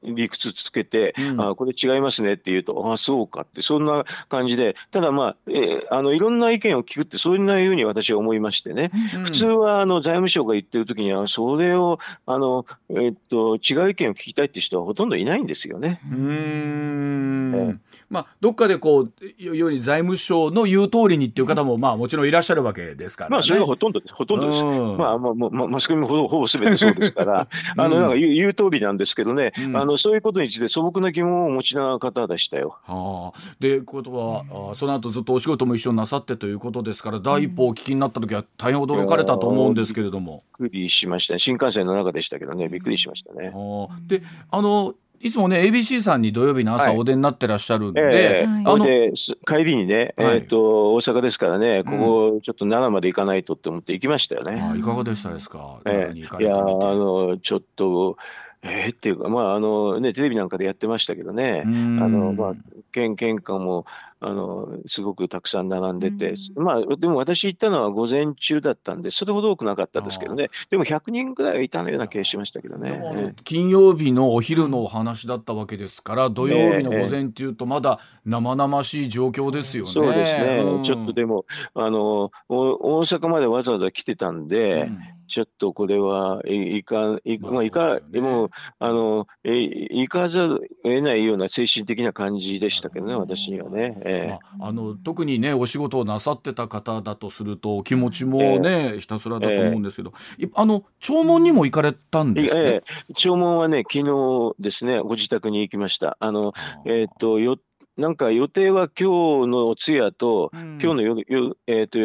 [0.03, 15.99] 理屈つけて、うん、あこれ違いますねって言うとあそうかってそんな感じでただまあ,、えー、あのいろんな意見を聞くってそんなふうに私は思いましてね、うん、普通はあの財務省が言ってる時にはそれをあの、えー、っと違う意見を聞きたいって人はほとんどいないんですよね。
[16.11, 17.77] うん、えー、
[18.09, 24.13] まあ、どっかでこうように財務省の言う通りにっていう方も、まあ、もちろんいらっしゃるわけですから、ね、まあそれがほとんどです。
[24.13, 27.47] ほとんどです、まあまあまあ、マスコミもほぼほぼ全てそうですから。
[27.77, 32.77] あのなんか言う言う通りなんですけどね、あのそういうことについて素朴な疑問をお持ちな方でしたよ。
[32.83, 40.43] はあ、でことは、あその後ずっとお仕事も一緒になさってということですから第一歩お聞きになった時は大変驚かれたと思うんですけれども。
[40.59, 41.39] びっくりしましたね。
[41.39, 42.67] 新幹線の中でしたけどね。
[42.67, 43.51] びっくりしましたね。
[43.53, 48.13] はあ、であのいつもね ABC さんに土曜日の朝お出になってらっしゃるんで、はい。
[48.15, 49.13] えー、あので
[49.47, 54.59] 帰りにね、えーと、大阪ですからねここちょっと奈良まで行かないとって思って行きましたよね。
[54.59, 58.17] あいかがでしたですか、えー、いやあのちょっと
[58.63, 62.53] えー、っていうか、まああのね、テレビなんかでやってましたけどね、あのまあ、
[62.91, 63.85] 県県下も
[64.19, 73.33] あのすごくたくさん並んでて、まあ、でも私行ったのは午前中だったんで、それほど多くなかったですけどね、でも100人ぐらいはいたのような気がしましたけどね。
[73.43, 79.91] 金曜日のお昼のお話だったわけですから、土曜日の午前っていうと、まだ生々しい状況ですよね。
[79.91, 82.69] そうですね、うん、ちょっとでもあの大
[83.01, 84.99] 阪までわざわざ来てたんで、うん
[85.31, 93.97] ちょっとこれはいか、いまあ、いか、ね、もう、あの、えいかざるを得ないような精神的な感じでしたけどね、私にはね。
[94.01, 98.95] えー、あの特にね、お仕事をなさってた方だとすると、気持ちもね、え。
[98.95, 102.61] ー、ひたすらだと思うんですけど、えー、あの、弔問にも行かれたんですね？
[102.61, 106.17] えー、弔問はね、昨日ですね、ご自宅に行きました。
[106.19, 106.51] あの、
[106.85, 107.57] えっ、と、よ
[108.01, 111.99] なんか予定は今日のお通夜と、うん、今日の夜、夜えっ、ー、と、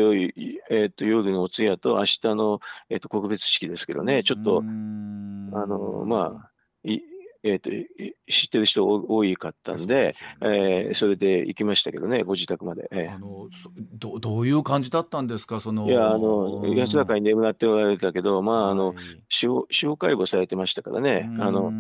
[0.71, 6.51] えー、と夜のお通夜と明日の、えー、と告別式ですけどね、ちょっと、あの、まあ、
[6.85, 7.01] い
[7.43, 7.71] えーと、
[8.29, 12.89] 知ってる人多いかったんで、でね、えー、それで行きましたけどね、ご自宅まで。
[12.91, 13.49] えー、あの
[13.95, 18.95] どどういう感じだったんですか、そのいや、あの安らかに眠っておられたけど、まあ、あの
[19.29, 21.73] 司法司法解剖されてましたからね、あの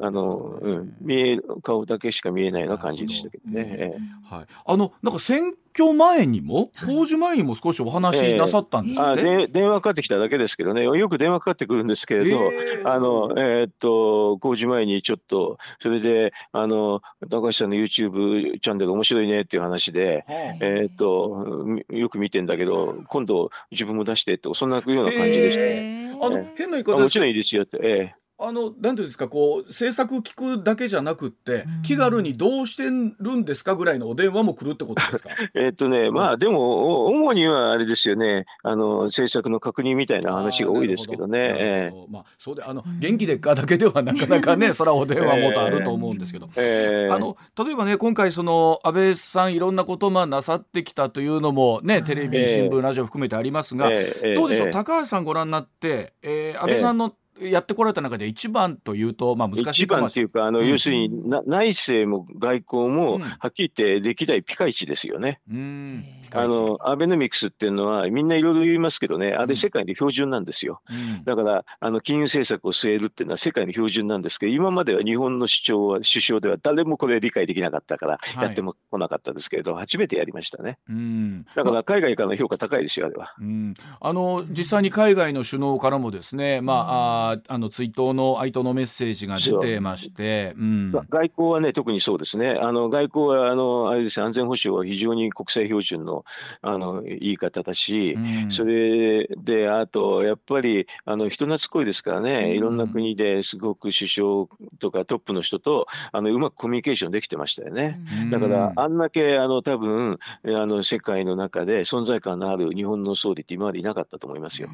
[0.00, 3.94] あの、うん、見え顔だけしか見えないような感じでしたけどね。
[4.28, 26.18] はい、あのなんか選挙前にも、公示前にも少しお話なさったんですね、えー、あで電話かかってきただけですけどね、よく電話かかってくるんですけれど、えー、あのえー、っと公示前にちょっと、それであの高橋さんの YouTube チャンネル面白いねっていう話で、えー、っとよく見てんだけど、今度自分も出してって、そんなような感じでしたね。
[26.22, 27.78] あの変な言い方もちろんいいですよって。
[27.82, 35.30] えーあの、なんていうんですか、こう、制作聞くだけじゃなくって、気軽にどうしてるんですかぐらいのお電話も来るってことですか？
[35.56, 41.38] えっとね、まあ、でも、主にはあれですよね、あの、制作の確認みたいな話が多いですけどね。
[41.58, 46.50] えー、まあ、そうで、あの、元気でっかだけではなかなかね、そらお電話もとあると思うんですけど。
[46.56, 53.88] えー、あの、例えばね、今回、その、安倍さん、いろんなことまあなさってきたというのも、ね、テレビ、新聞、ラジオ含めてありますが、
[54.34, 59.82] どうでしょう、高橋さんご覧になって、えー、安倍さんの、やってこられた中で一番というと、まあ、難しい。
[59.84, 65.40] 一番っていうか、あの、うん、要するにな、内政も外交も、はっきり言って歴代ピカイチですよね。
[65.50, 70.80] うん、あの、アベノミクスっていうのは、みんないろいろ言いますけどね、あれ世界の標準なんですよ。
[70.90, 80.78] うん、だから、あの、金融政策を据えるっていうのは世界の標準なんですけど、今までは日本の主張は、首相では誰もこれ理解できなかったから、やっても来なかったですけれど、はい、初めてやりましたね。
[80.88, 83.34] うん、だから、海外からの評価高いですよ、あれは。
[83.40, 90.64] うん、あの、実際に海外の首脳からもですね、まあ、ああの、追悼の哀悼のメッセージが出てまして、う。
[90.64, 92.50] ん、外交はね、特にそうですね。
[92.60, 96.15] あの、外交は、あの、あれです安全保障は非常に国際標準の、
[96.62, 104.46] あの、言い方だし、うん、それで、あと、やっぱり、あの、人懐っこいですからね、いろんな国ですごく首相
[104.78, 108.00] とかトップの人と、あの、うまくコミュニケーションできてましたよね。
[108.30, 114.68] だから、あんだけ、あの、多分、あの、世界の中で存在感のある日本の総理って今までいなかったと思いますよ。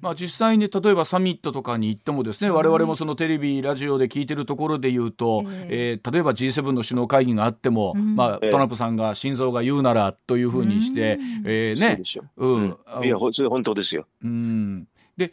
[0.00, 12.02] まあ、実際に例えばサミットとかに行ってもですね、我々もそのテレビ、ラジオで聞いてるところで言うと、えー、例えば G7 の首脳会議があっても、まあ、トランプさんが心臓が言うならというふうにして、えー、ね。
[12.36, 12.76] うん。
[13.04, 14.06] いや、それ本当ですよ。
[14.22, 14.88] うん。
[15.16, 15.32] で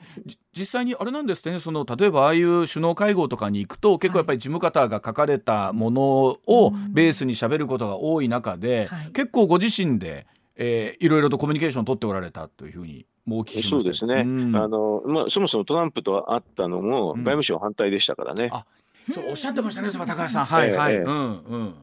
[0.55, 18.51] 実際にあれなんですねその例えばああいう首脳会合とかに行くと結構やっぱり事務方が書かれたものをベースにしゃべることが多い中で、はい、結構ご自身で、えー、いろいろとコミュニケーションを取っておられたというふうにもうそうですね、うん、あのまあ、そもそもトランプと会ったのも外務省反対でしたからね。
[19.07, 20.45] うん、そうおっしゃってましたね、高橋さん。
[20.45, 20.97] はいはい。
[20.97, 21.75] うんうん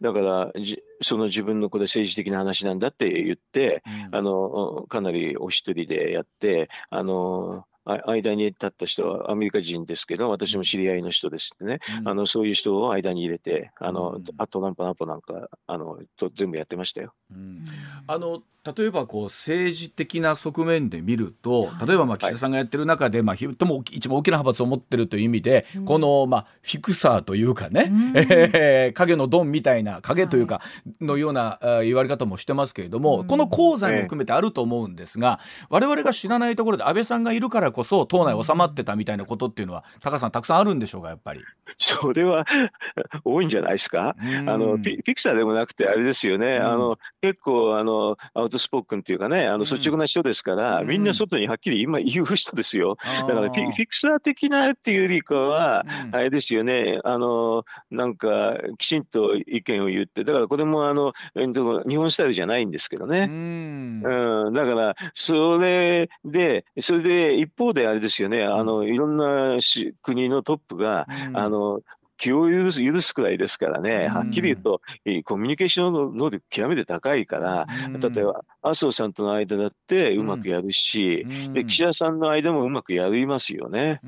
[0.00, 17.14] だからじその自分のこれ政治的な話なんだって言って、うん、あのかなりお一人でやってあの間に立った人はアメリカ人ですけど私も知り合いの人ですってね、うん、あのそういう人を間に入れてあの、うん、あとナンパナンパなんかあのと全部やってましたよ。
[17.30, 17.64] うん、
[18.06, 18.42] あの
[18.76, 30.60] 例えばこう政治的な側面で見ると例えばまあ岸田さんがやってる中で、まあ、とも一番大きな派閥を持ってるという意味で、この、まあ、フィクサーというかね、うん、えー、影のドンみたいな影というか、
[31.00, 35.38] のような言われ方もしてますけれども、この功罪も含めてあると思うんですが、
[35.68, 41.40] 我々が知らないところで安倍さんがいるからこそ党内収まってたみたいなことっていうのは高さんたくさんあるんでしょうかやっぱり。
[41.78, 42.46] それは
[43.24, 44.16] 多いんじゃないですか？
[44.18, 46.56] あのピピクサーでもなくてあれですよね。
[46.56, 52.96] あの結構あのアウトスポークンっていうかねあの率直な人ですから、みんな外にはっきり今言う人ですよ。
[53.04, 57.00] だからフィクサー的なっていうよりかは、あれですよね。
[57.04, 63.26] あのなんかきちんと意見を言ってだからこれもあの日本スタイルじゃないんですけどね。
[63.28, 68.44] うん、だからそれでそれで一方であれですよね。
[68.44, 69.58] あのいろんな
[70.02, 71.80] 国のトップが、あの
[72.18, 74.80] 気を許す許すくらいですからね、はっきり言うと、
[75.24, 84.00] コミュニケーションの能力極めて高いから、例えば麻生さんとの間だってうまくやるし、で岸田さんの間もうまくやりますよね。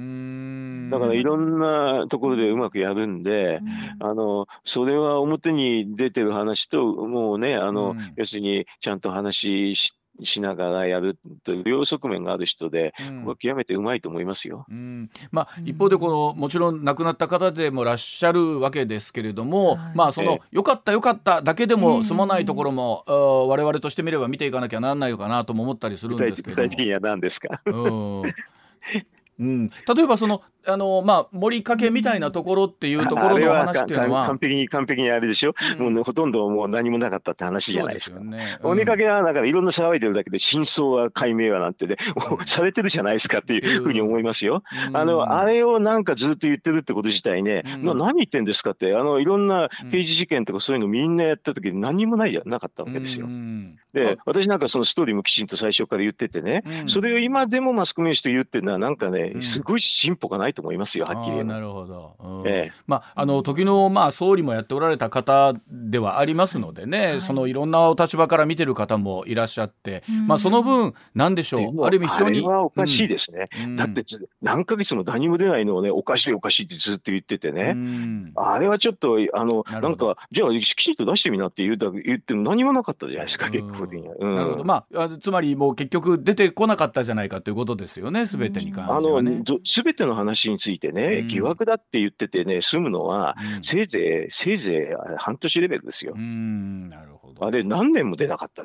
[0.90, 3.60] だからいろんなところでうまくやるんで、
[4.00, 12.94] あのそれは表に出てる話ともうねあの、要するにちゃんと話してしながらやるという両側面がある人で、
[13.26, 14.66] うん、極めてうまいと思いますよ。
[14.68, 28.22] うん、まあ、一方でこのもちろん亡くなった方でもらっしゃるわけですけれども、はい、まあその、よかったよかっただけでも済まないところも、うん、我々としてみれば見ていかなきゃなんないのかなとも思ったりするんですけど具体的には何ですか、 うん
[29.38, 34.26] うん、例えばそのあのまあ森かけみたいなところっていうところの話っていうのは。
[34.26, 38.20] 完璧に完璧にあれでしょ、うん、もう、ね、ほとんどもう何もなかったって話じゃないですか。
[38.62, 41.96] 森、ね、かけはだからいろんな騒いでるだけで真相は解明はなんてね、
[42.30, 44.62] うん、 されてるじゃないですかっていうふうに思いますよ。
[44.88, 53.28] うん、あのあれをなんかずっと言ってるってこと自体ね、うん、何言ってんですかってあのいろんな刑事事件とかそういうのみんなやった時に何もないじゃなかったわけですよ。
[53.94, 61.44] で私なんかそのストーリーもきちんと最初から言っててね、それを今でもマスコミの人言ってるのはなんかねすごい進歩がないと思いますよはっきり。
[61.44, 71.84] なるほど、うん、ええ、まああの時のまあ総理もやっておられた方ではありますのでね、はい、そのいろんなお立場から見てる方もいらっしゃって、まあその分なんでしょう？
[71.84, 74.02] ある意味非常にはおかしいですね、うん、だって
[74.42, 77.76] 何ヶ月も何も出ないのをねおかしいおかしいってずっと言っててね、
[78.36, 84.64] あれはちょっとあのなんかじゃあきちんと出してみなって言うだ言っても何もなかったじゃないですか結構的には、なるほど。
[84.64, 89.17] まあつまりもう結局出てこなかったじゃないかということですよねすべてに関しては。
[89.17, 89.17] ね。
[89.64, 96.16] すべての話についてね、疑惑だって言っててね、済むのは、うん、せいぜい、せいぜい半年レベルですよ。
[96.16, 97.46] なるほど。
[97.46, 98.62] あれ、何年も出なかった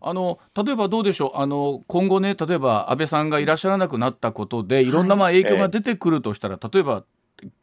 [0.00, 1.38] あの例えばどうでしょう。
[1.38, 4.90] あの、今後ね、例えば安倍さんがいらっしゃらなくなったことで、い。
[4.90, 7.04] ろんなまあ影響が出てくるとしたら、例えば、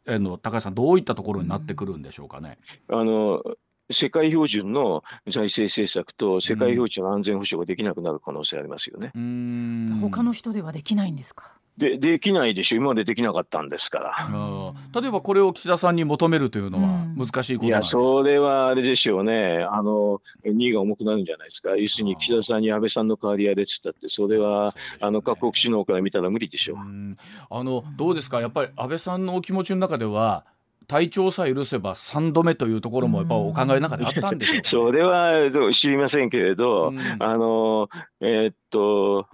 [0.08, 2.58] あの高橋さん、どういったところになってくるんでしょうかね。
[2.88, 3.42] あの
[3.90, 9.12] 世界標準の財政政策と世界標準の安全保障ができなくなる可能性ありますよね。
[10.00, 11.54] 他の人ではできないんですか？
[11.78, 12.76] でできないでしょ。
[12.76, 14.72] 今までできなかったんですから。
[14.98, 19.62] 例えばこれを岸田さんに求めるというのは難しいこといやそれはあれでしょうね。
[19.70, 21.76] あの2位が重くなるんじゃないですか。
[21.76, 26.78] 要するに岸田さんに安倍さんの代わりやでっつったってそれは、ね、あの各国首脳から見たら無理でしょう。
[26.78, 28.40] あのどうですか？
[28.40, 30.44] やっぱり安倍さんのお気持ちの中では
[30.86, 37.88] 体調さえ許せば3度目というところもやっぱお考えの中であったんでしょう、ね、それは知りませんけれど、うん、あの
[38.20, 39.26] えー、っと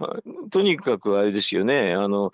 [0.51, 1.93] とにかくあれですよね。
[1.93, 2.31] あの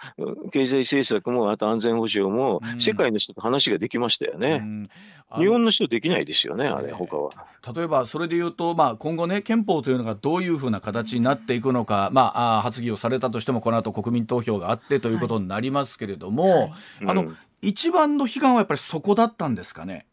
[0.52, 4.60] 経済政策もあと安全保障も、世界の人と話ができましたよね。
[4.62, 4.90] うん。
[5.38, 7.30] 日本の人できないですよね、あれ、他は。
[7.76, 16.60] 例えば、それで言うと、まあ、今後ね、憲法というのがどういうふうな形になっていくのか、まあ、あ発議をされたとしても、この後国民投票があってということになりますけれども、はい。
[16.60, 16.72] はい、
[17.06, 17.32] あの、
[17.62, 20.09] 一番の悲願はやっぱりそこだったんですかね。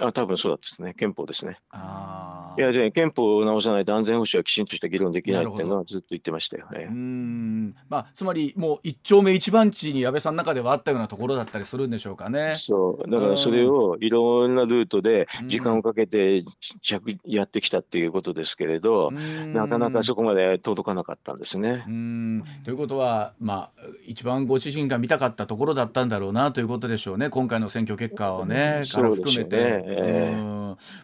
[0.00, 1.58] あ多分そうだったですね、憲法ですね。
[1.70, 6.88] あいや、で憲法を直さないと安全保障はきちんとした議論できないっていうのはずっと言ってましたよね。
[6.90, 12.54] うんまあ、つまり、もう一丁目一番地に安倍さんの中ではあったようなところだったりするんでしょうかね。
[12.54, 16.44] そうだからそれをいろんなルートで時間をかけて
[16.80, 21.84] 着やってきたっていうことですけれど、なかなかそこまで届かなかったんですね。
[21.86, 29.83] うんということは、まあ、一番ご自身が見たかったところだったんだろうなということでしょうね、今回の選挙結果をね、から含めて。
[29.86, 30.54] えー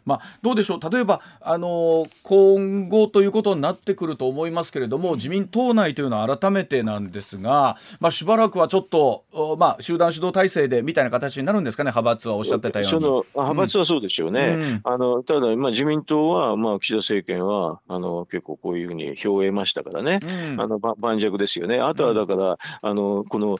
[0.04, 0.90] まあ、どうでしょう。
[0.90, 9.24] 例えば、あの今後ということになってくると思いますけれども自民党内というのは改めてなんですが、まあ、しばらくはちょっと、
[9.58, 12.90] まあ、集団指導体制でみたいな形になるんですかね派閥はおっしゃってたように。
[12.90, 21.80] その派閥はそうでしょうね、うん、あのただ、まあ、自民党は、まあ、岸田政権はあの結構こういうふうに票を得ましたからね、うん、あの盤石ですよね。
[21.80, 23.58] あとはだから、あのこの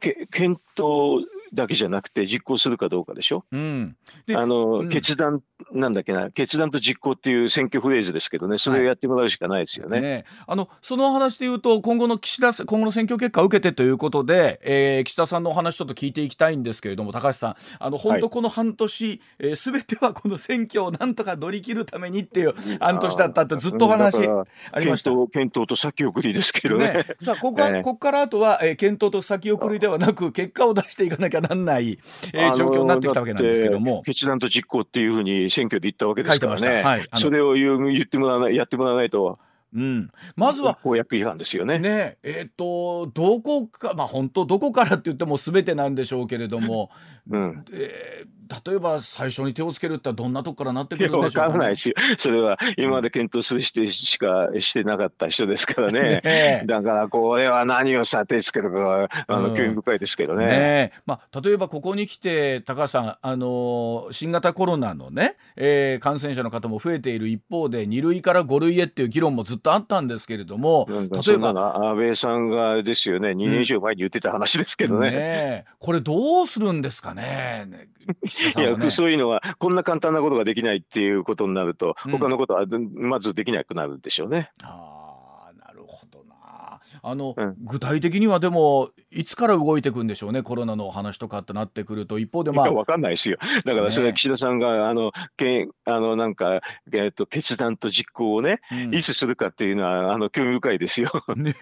[0.00, 3.44] け検討だけじゃなくて実行するかどうかでしょ？
[3.52, 3.96] うん、
[4.34, 5.42] あの、うん、決断
[5.72, 9.96] なんだっけな決断と実行っていう選挙フレーズですけどねそれをやってもらうしかないですよね。
[9.96, 24.28] はい、ねあのその話で言うと今後の岸田今後の選挙結果を受けてということで、えー、岸田さんのお話ちょっと聞いていきたいんですけれども高橋さんあの本当この半年、はいえー、全てはこの選挙をなんとか乗り切るためにっていう半年だったってずっとお話
[24.72, 25.10] ありました。
[25.32, 26.92] 検討と先送りですけどね。
[26.92, 31.98] ねさあここは、 えー、ここからあとは、えー、検討と先送りではなく結果を出していかなきゃなんない、
[32.32, 34.02] えー、状況になってきたわけなんですけども。
[34.02, 39.38] 決断と実行っていうふうに選挙で言ったわけですからね、はい、それを言う言ってもらわないやってもらわないと。
[39.74, 41.78] うん、まずは公約違反ですよね。
[41.78, 46.90] ねえっ、ー、とどこかまあ本当どこからって言ってもすべてなんでしょうけれども、
[47.30, 51.94] うん、えー例えば最初に手をつけるってどんなとこからなってくるんでしょうか、ね、からないですよ。
[52.18, 56.20] それは今まで検討する人しかしてなかった人ですからね。
[56.22, 60.46] ねだからこれは何をさ手つけるかはあの、興味深いですけどね。
[60.46, 75.08] ねまあ例えばここに来て高橋さんあの新型コロナのね、えー、感染者の方も増えている一方で2類から5類へっていう議論もずっとあったんですけれども、例えば安倍さんがですよね2年以上前に言ってた話ですけどね。
[75.08, 77.88] うん、ねこれどうするんですかね。
[78.56, 84.50] いやそういうのはこんな簡単なことができないっていうことになると、うん、他のことはまずできなくなるでしょうね。
[84.62, 86.80] あなるほどな。
[87.02, 92.18] あの、うん、具体的にはでもいつから動いていくんでしょうねコロナの話とかってなってくると。
[92.18, 92.72] 一方でまあ。
[92.72, 93.38] 分かんないですよ。
[93.64, 96.60] だからそれは岸田さんが、あのけあのなんか、
[96.92, 101.10] えーと、決断と実行をね、うん、いつするかっていうのはあの興味深いですよ。
[101.36, 101.54] ね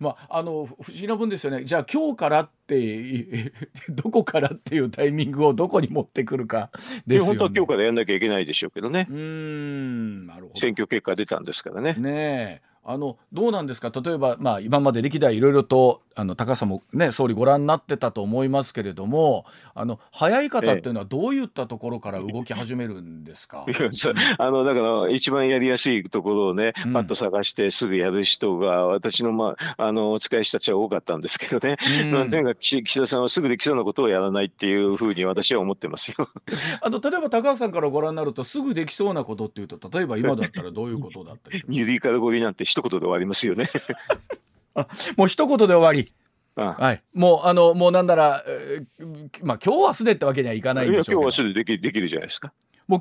[0.00, 3.52] まあ、あの不思議な分ですよねじゃあ今日からって
[3.90, 6.70] どこからっていうタイミングをどこに持ってくるか
[7.06, 7.38] ですよね。
[7.38, 9.06] 本当は今日からやんなきゃいけないでしょうけどね。
[9.10, 11.94] うんなるほど選挙結果出たんですからね。
[11.94, 13.92] ねあのどうなんですか？
[14.04, 23.90] 例えば、まあ、今まで歴代いろいろとあの高さも、ね、総理ご覧になってたと思いますけれどもあの早い方っていうのはどういったところから動き始めるんですか、ええ、
[24.38, 36.28] あのだから一番やりやすいところをね、パッと探してすぐやる人が私の,、まあ、あのお使いしたちは多かったんですけどね、うん、まあ、とにかく岸田さんはすぐできそうなことをやらないっていうふうに私は思ってますよ。
[36.82, 41.78] あの例えば高橋さんからご覧になるとすぐできそうなことっていうと例えば今だったらどういうことだったりします？
[42.00, 42.08] か
[42.40, 43.68] なんて一言で終わりますよね。
[44.74, 46.10] あもう一言で終わり。
[46.56, 46.84] ああ。
[46.84, 51.20] はい、もうあのもうなんだら、えー、まあ今日明日でってわけにはいかないんでしょうけど。
[51.20, 52.52] 今日明日でできできるじゃないですか
[52.88, 53.00] もう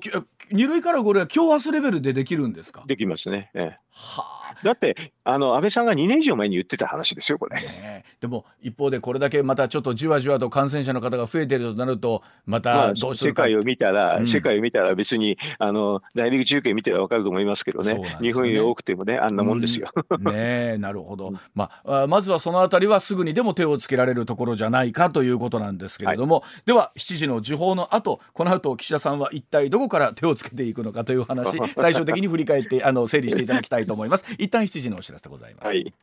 [0.51, 2.83] 二類から五類は今日明日レベルでできるんですか？
[2.85, 4.41] できますね、ええ、はあ。
[4.63, 17.95] だってあの安倍さんが2年以上前に言ってた話ですよこれ、ね、でも一方でこれだけまたちょっとじわじわと感染者の方が増えてるとなるとまたどう世界を見たら、うん、世界を見たら別にあの大リーグ中継見てら分かると思いますけどね。
[17.95, 18.17] ね。
[18.21, 19.89] 日本より多くてもねあんなもんですよ。
[20.09, 34.25] うん、ね なるほど、まあ、まずはそのあたりはすぐにでも手をつけられるところじゃないかということなんですけれども、はい、では7時の時報の後この後岸田さんは一体どこから手をつけていくのかという話 最終的に振り返ってあの整理していただきたいと思います。
[34.37, 35.67] 一旦7時のお知らせでございます。
[35.67, 35.93] はい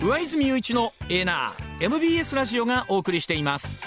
[0.00, 3.84] 上泉雄一のエナー MBS ラジオがお送りしています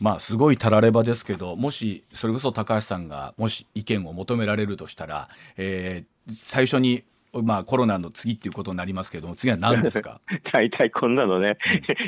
[0.00, 7.02] まあすごいたらればですけどもしそれこそ高橋さんがもし意見を求められるとしたら、えー、最初に
[7.42, 10.20] まあ、コロナの次っていうことになりますけども次は何ですか？
[10.52, 11.58] 大体こんなのね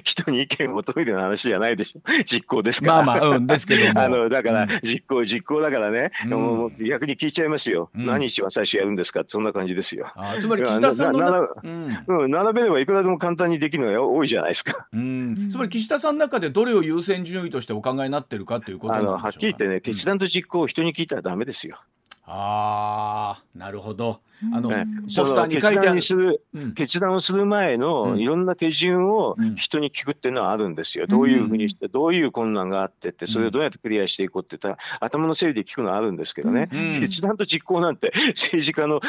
[0.05, 2.01] 人に意見を求めるような話じゃないでしょ。
[2.25, 3.03] 実行ですから。
[3.05, 4.01] まあまあうんですけども。
[4.01, 9.25] あのだから実行、実行だからね、うん、もう逆に聞いちゃいますよ、うん、何一番最初やるんですか？
[9.27, 10.11] そんな感じですよ。
[10.17, 14.87] あつまり岸田さんのうん、並べればいくらでも簡単にできるのが多いじゃないですか。
[14.93, 15.51] うん。
[15.51, 21.79] つまり岸田さんの中でどれを優先順位としてお考えになってるかということあのはっきり言ってね決断と実行を人に聞いたらダメですよ、
[22.27, 24.21] ああなるほど
[24.53, 26.01] あの、ポスターに書いてある。
[26.01, 31.07] する、うん、決断をする前のいろんな手順を人に聞くっていうのはあるんですよ。
[31.07, 36.69] どういうふうにして、どういう困難があってって、それをどうやってクリアしていこうって言ったら、頭の整理で聞くのはあるんですけどね、
[37.01, 39.01] 決断と実行なんて政治家の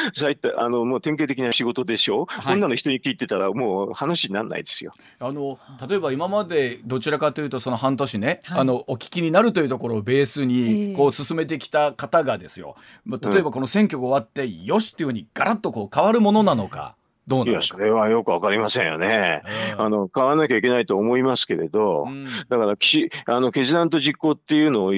[0.56, 4.92] あのもう典型的な仕事でしょ、はい、こんなの人に聞いてたらもう話にならないですよ。
[5.18, 12.76] あの例えば今までどちらかというとその半年ね、はい、あのお聞きになるというところをベースにこう進めてきた方がですよ、
[13.06, 16.96] 例えばこの選挙が終わってよしっていうふうにガラッとこう変わるものなのか。
[17.30, 19.42] どうないや、それはよくわかりませんよね。
[19.78, 24.92] あの、買わなきゃいけないと思いますけれど、うん、だから、あの、決断と実行っていうのを、あ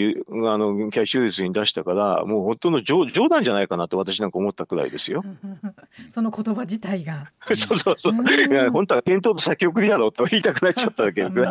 [0.57, 5.23] の、キャッシュレスに出したから、もう本当の冗談じゃないかなって私なんか思ったくらいですよ。
[6.09, 7.31] その言葉自体が。
[7.55, 8.15] そうそうそう。
[8.15, 8.17] い
[8.55, 11.21] や、本当は検討と先送りだろうと言いたくなっちゃっただけ。
[11.29, 11.45] 例え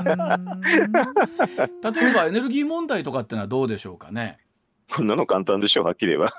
[2.15, 4.39] ばエネルギー問題とかってのはどうでしょうかね。
[4.93, 6.33] こんなの簡単でしょう、はっきり言えば。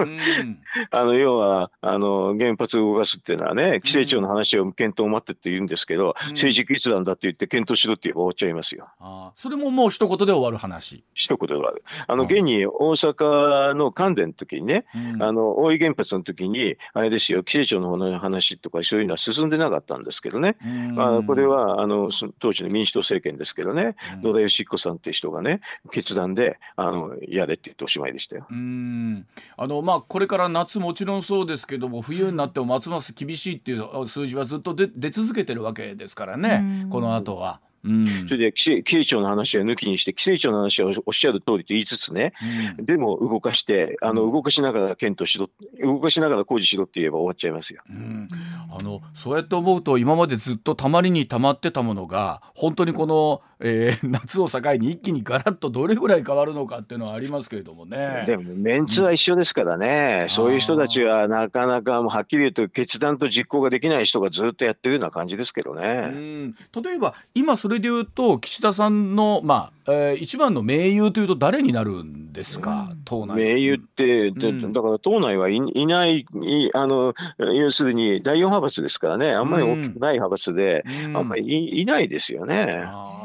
[0.90, 8.88] あの、要は、あの、原発を動かすっていうのはね、規制庁の話を検討を待ってって言うんですけど、うん、政治決断だって言って検討しろって言えば終わっちゃいますよ。
[9.00, 11.02] あそれももう一言で終わる話。
[11.14, 11.82] 一言で終わる。
[12.06, 20.56] あの、現に大阪の関電の時にね、うん、あの、大井原発の時に、あれですよ、規制庁の方の話とかそういうのは進んでなかったんですけどね。
[20.94, 28.41] まあ、これは、あの、当時の民主党政権ですけどね、野田佳彦さんって人がね、決断で、あの、やれって言っておしまいでしたよ。
[28.50, 29.26] うん。
[29.56, 37.60] あのまあ、これから夏もちろんそうですけども冬になってもますます厳しいっていう数字はずっと出続けてるわけですからね、この後は。
[37.84, 42.32] うん、それで規制庁の話は抜きにして規制庁の話はおっしゃる通りと言いつつね、
[42.78, 45.50] うん、でも動かしてあの動かしながら検討しろ
[45.82, 48.28] 動かしながら工事しろって言えば終わっちゃいますよ、うん、
[48.70, 58.24] あのそうやって思うと今までずっとたまりにたまってたものが本当にこの、えー、 夏を境に一気にガラッとどれぐらい変わるのかっていうのはありますけれどもね。
[58.26, 66.52] でもメンツは一緒ですからね、そういう人たちはなかなかもうはっきり言うと決断と実行ができない人がずっとやってるような感じですけどね。
[66.82, 73.36] 例えば今それで言うと岸田さんの、まあえー、一番の盟友というと誰になるんですか、うん、党内。
[73.36, 76.26] 盟友って、うん、だから党内はいいない
[76.74, 79.32] あの要するに第4派閥ですからね。
[79.32, 81.44] あんまり大きくない派閥で、うん、あんまり
[81.78, 82.66] いいないですよね。
[82.66, 83.21] なんか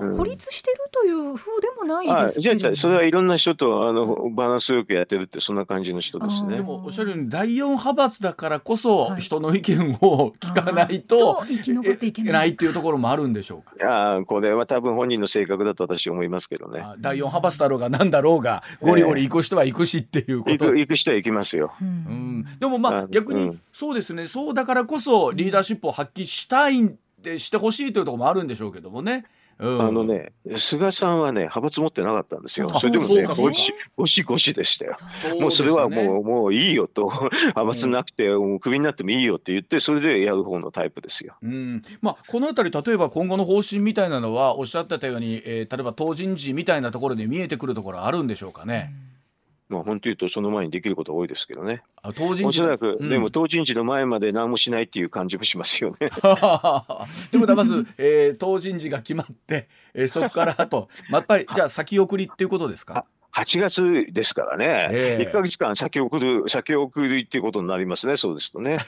[0.00, 6.56] 孤立してるという風でもないですけど、じゃあそれはいろんな人とあのバランスよくやってるってそんな感じの人ですね。
[6.56, 13.74] でもおっしゃるように第四派閥だからこそ人の意見を聞かないと生き残っていけないっていうところもあるんでしょうか。
[13.78, 16.84] いやこれは多分本人の性格だと私思いますけどね。
[16.98, 20.52] 第四派閥だろうがなんだろうがゴリゴリ行く人は行くしっていうこと。
[20.52, 21.72] 行く行く人は行きますよ。
[21.80, 29.24] うん、でもまあ逆にそうですねそうだからこそリーダーシップを発揮したいでしてほしいというところもあるんでしょうけどもね。
[29.58, 32.68] うん、あのね、菅さんはね、派閥持ってなかったんですよ。
[32.70, 34.96] それでもね、ごし、ごしごしでしたよ。
[35.40, 38.28] もうそれはもう、もういいよと、派閥なくて、
[38.60, 41.34] クビになってもいいよって言って、それでやる方のタイプですよ。
[41.42, 48.92] うん、まあ、このあたり、例えば今後の方針みたいなのは、おっしゃってたように、えー、例えば党人事みたいなところで見えてくるところあるんでしょうかね。
[49.02, 49.07] うん
[49.68, 51.82] まあ、本当言うとその前にできること多いですけどね。
[52.02, 56.08] あ当人事おそらく、うん、でも当人事の前まで何もしないっていう感じもしますよね。
[56.10, 63.04] ということはまず、えー、当人事が決まって、えー、そこからあと、 まあ、やっぱりじゃあ先送りっていうことですか
[63.34, 68.78] ？8月ですからね、えー、1か月間先送る 先送りっていうことになりますねそうですとね。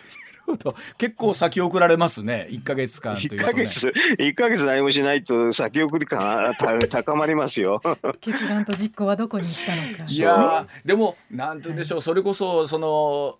[0.50, 0.74] ほど。
[0.98, 2.48] 結構先送られますね。
[2.50, 3.88] 1か月間というと、ね、1か月
[4.18, 6.54] 1か月何もしないと先送り感
[6.90, 7.82] 高まりますよ。
[8.20, 10.12] 決断と実行はどこに行ったのか。
[10.12, 12.02] いやでもなんて言うんでしょう。
[12.02, 13.38] それこそその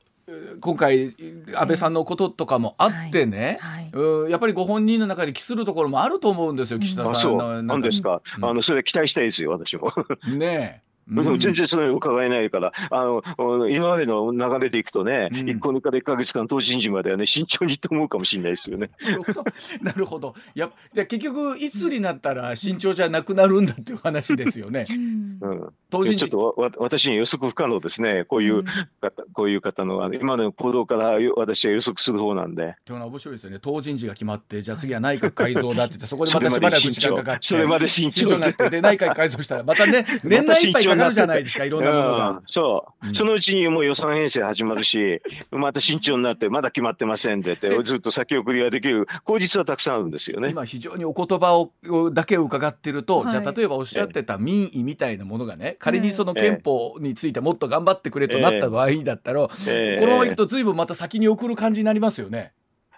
[0.61, 1.15] 今回
[1.55, 3.91] 安倍さんのこととかもあってね、はい。
[3.93, 7.63] はい、やっぱりご本人の中で期するところもあると思うんですよ岸田さんの。
[7.63, 9.93] なんですか、うん、あのそれ期待したいですよ私も。
[10.29, 18.91] ねうん、全然それ伺えないから、あの、今までの流れでいくとね、うん、1個から1か月間、投資時まではね、 慎重にと思うかもしれないですよね。
[19.83, 20.35] なるほど。
[20.55, 24.87] や、で結局、いつになったら慎重じゃなくなるんだっていう話ですよね。
[24.89, 25.73] うん。
[25.91, 28.25] 当時ちょっとわ私に予測不可能ですね。
[28.25, 28.65] こういう
[29.01, 32.77] 方、こういう方の、あの今の行動から私は予測する方なんで。
[32.85, 33.59] というのは面白いですよね。
[33.59, 37.47] 党人事が決まって、じゃあ次は内閣改造だって言って、そこでまたしばらく時間かかって。
[37.47, 42.43] それまで慎重になって、で、内閣改造したら、またね、 年内いっぱいかかるじゃないですか、いろんなものが。
[42.47, 45.21] そう、うん、そのうちにもう予算編成始まるし、
[45.51, 50.51] また慎重になって、まだ決まってませんでって、ずっと先送りができる口実はたくさんあるんですよね。
[50.51, 51.73] 今非常にお言葉を
[52.11, 62.53] だけを伺ってると、はい、じゃあ例えばおっしゃってた民意みたいなものがね、仮にその憲法についてもっと頑張ってくれとなった場合だったら、えー、このままいくと随分また先に送る感じになりますよね。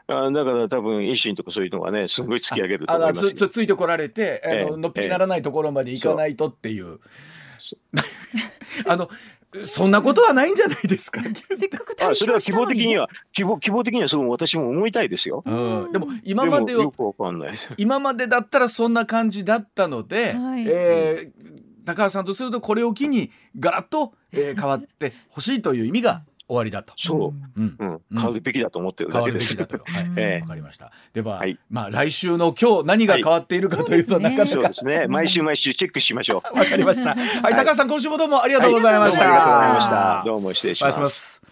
[0.06, 7.00] あだから多分維新とかそういうのがねすごい突き上げると思いますつついてこられてあの、のっぴにならないところまでいかないとっていう。
[8.86, 9.08] あの
[9.64, 11.20] そんなことはないんじゃないですか？
[11.54, 15.42] せっかくあそれは希望的には希望希望的にはそう私も思いたいですよ。
[15.44, 15.50] う
[15.88, 26.92] ん、でも今までよくかんない今までだったらそんな感じだったので、はい、えー、高橋さんとするとこれを機にガラッと、えー、変わってほしいという意味が終わりだと。
[26.96, 29.56] そう、うん、うん、変わるべきだと思ってるだけです。
[29.56, 29.66] はい、
[30.16, 30.92] えー、わかりました。
[31.12, 35.06] では、はい、まあ来週の今日何が変わっているかというと、はい、なかなかそうですね。
[35.08, 36.52] 毎週毎週チェックしましょう。
[36.58, 37.14] わかりました。
[37.14, 39.24] はい、高橋さん今週もどうもありがとうございました。
[39.24, 40.22] ありがとうございました。
[40.24, 41.51] どうも失礼します。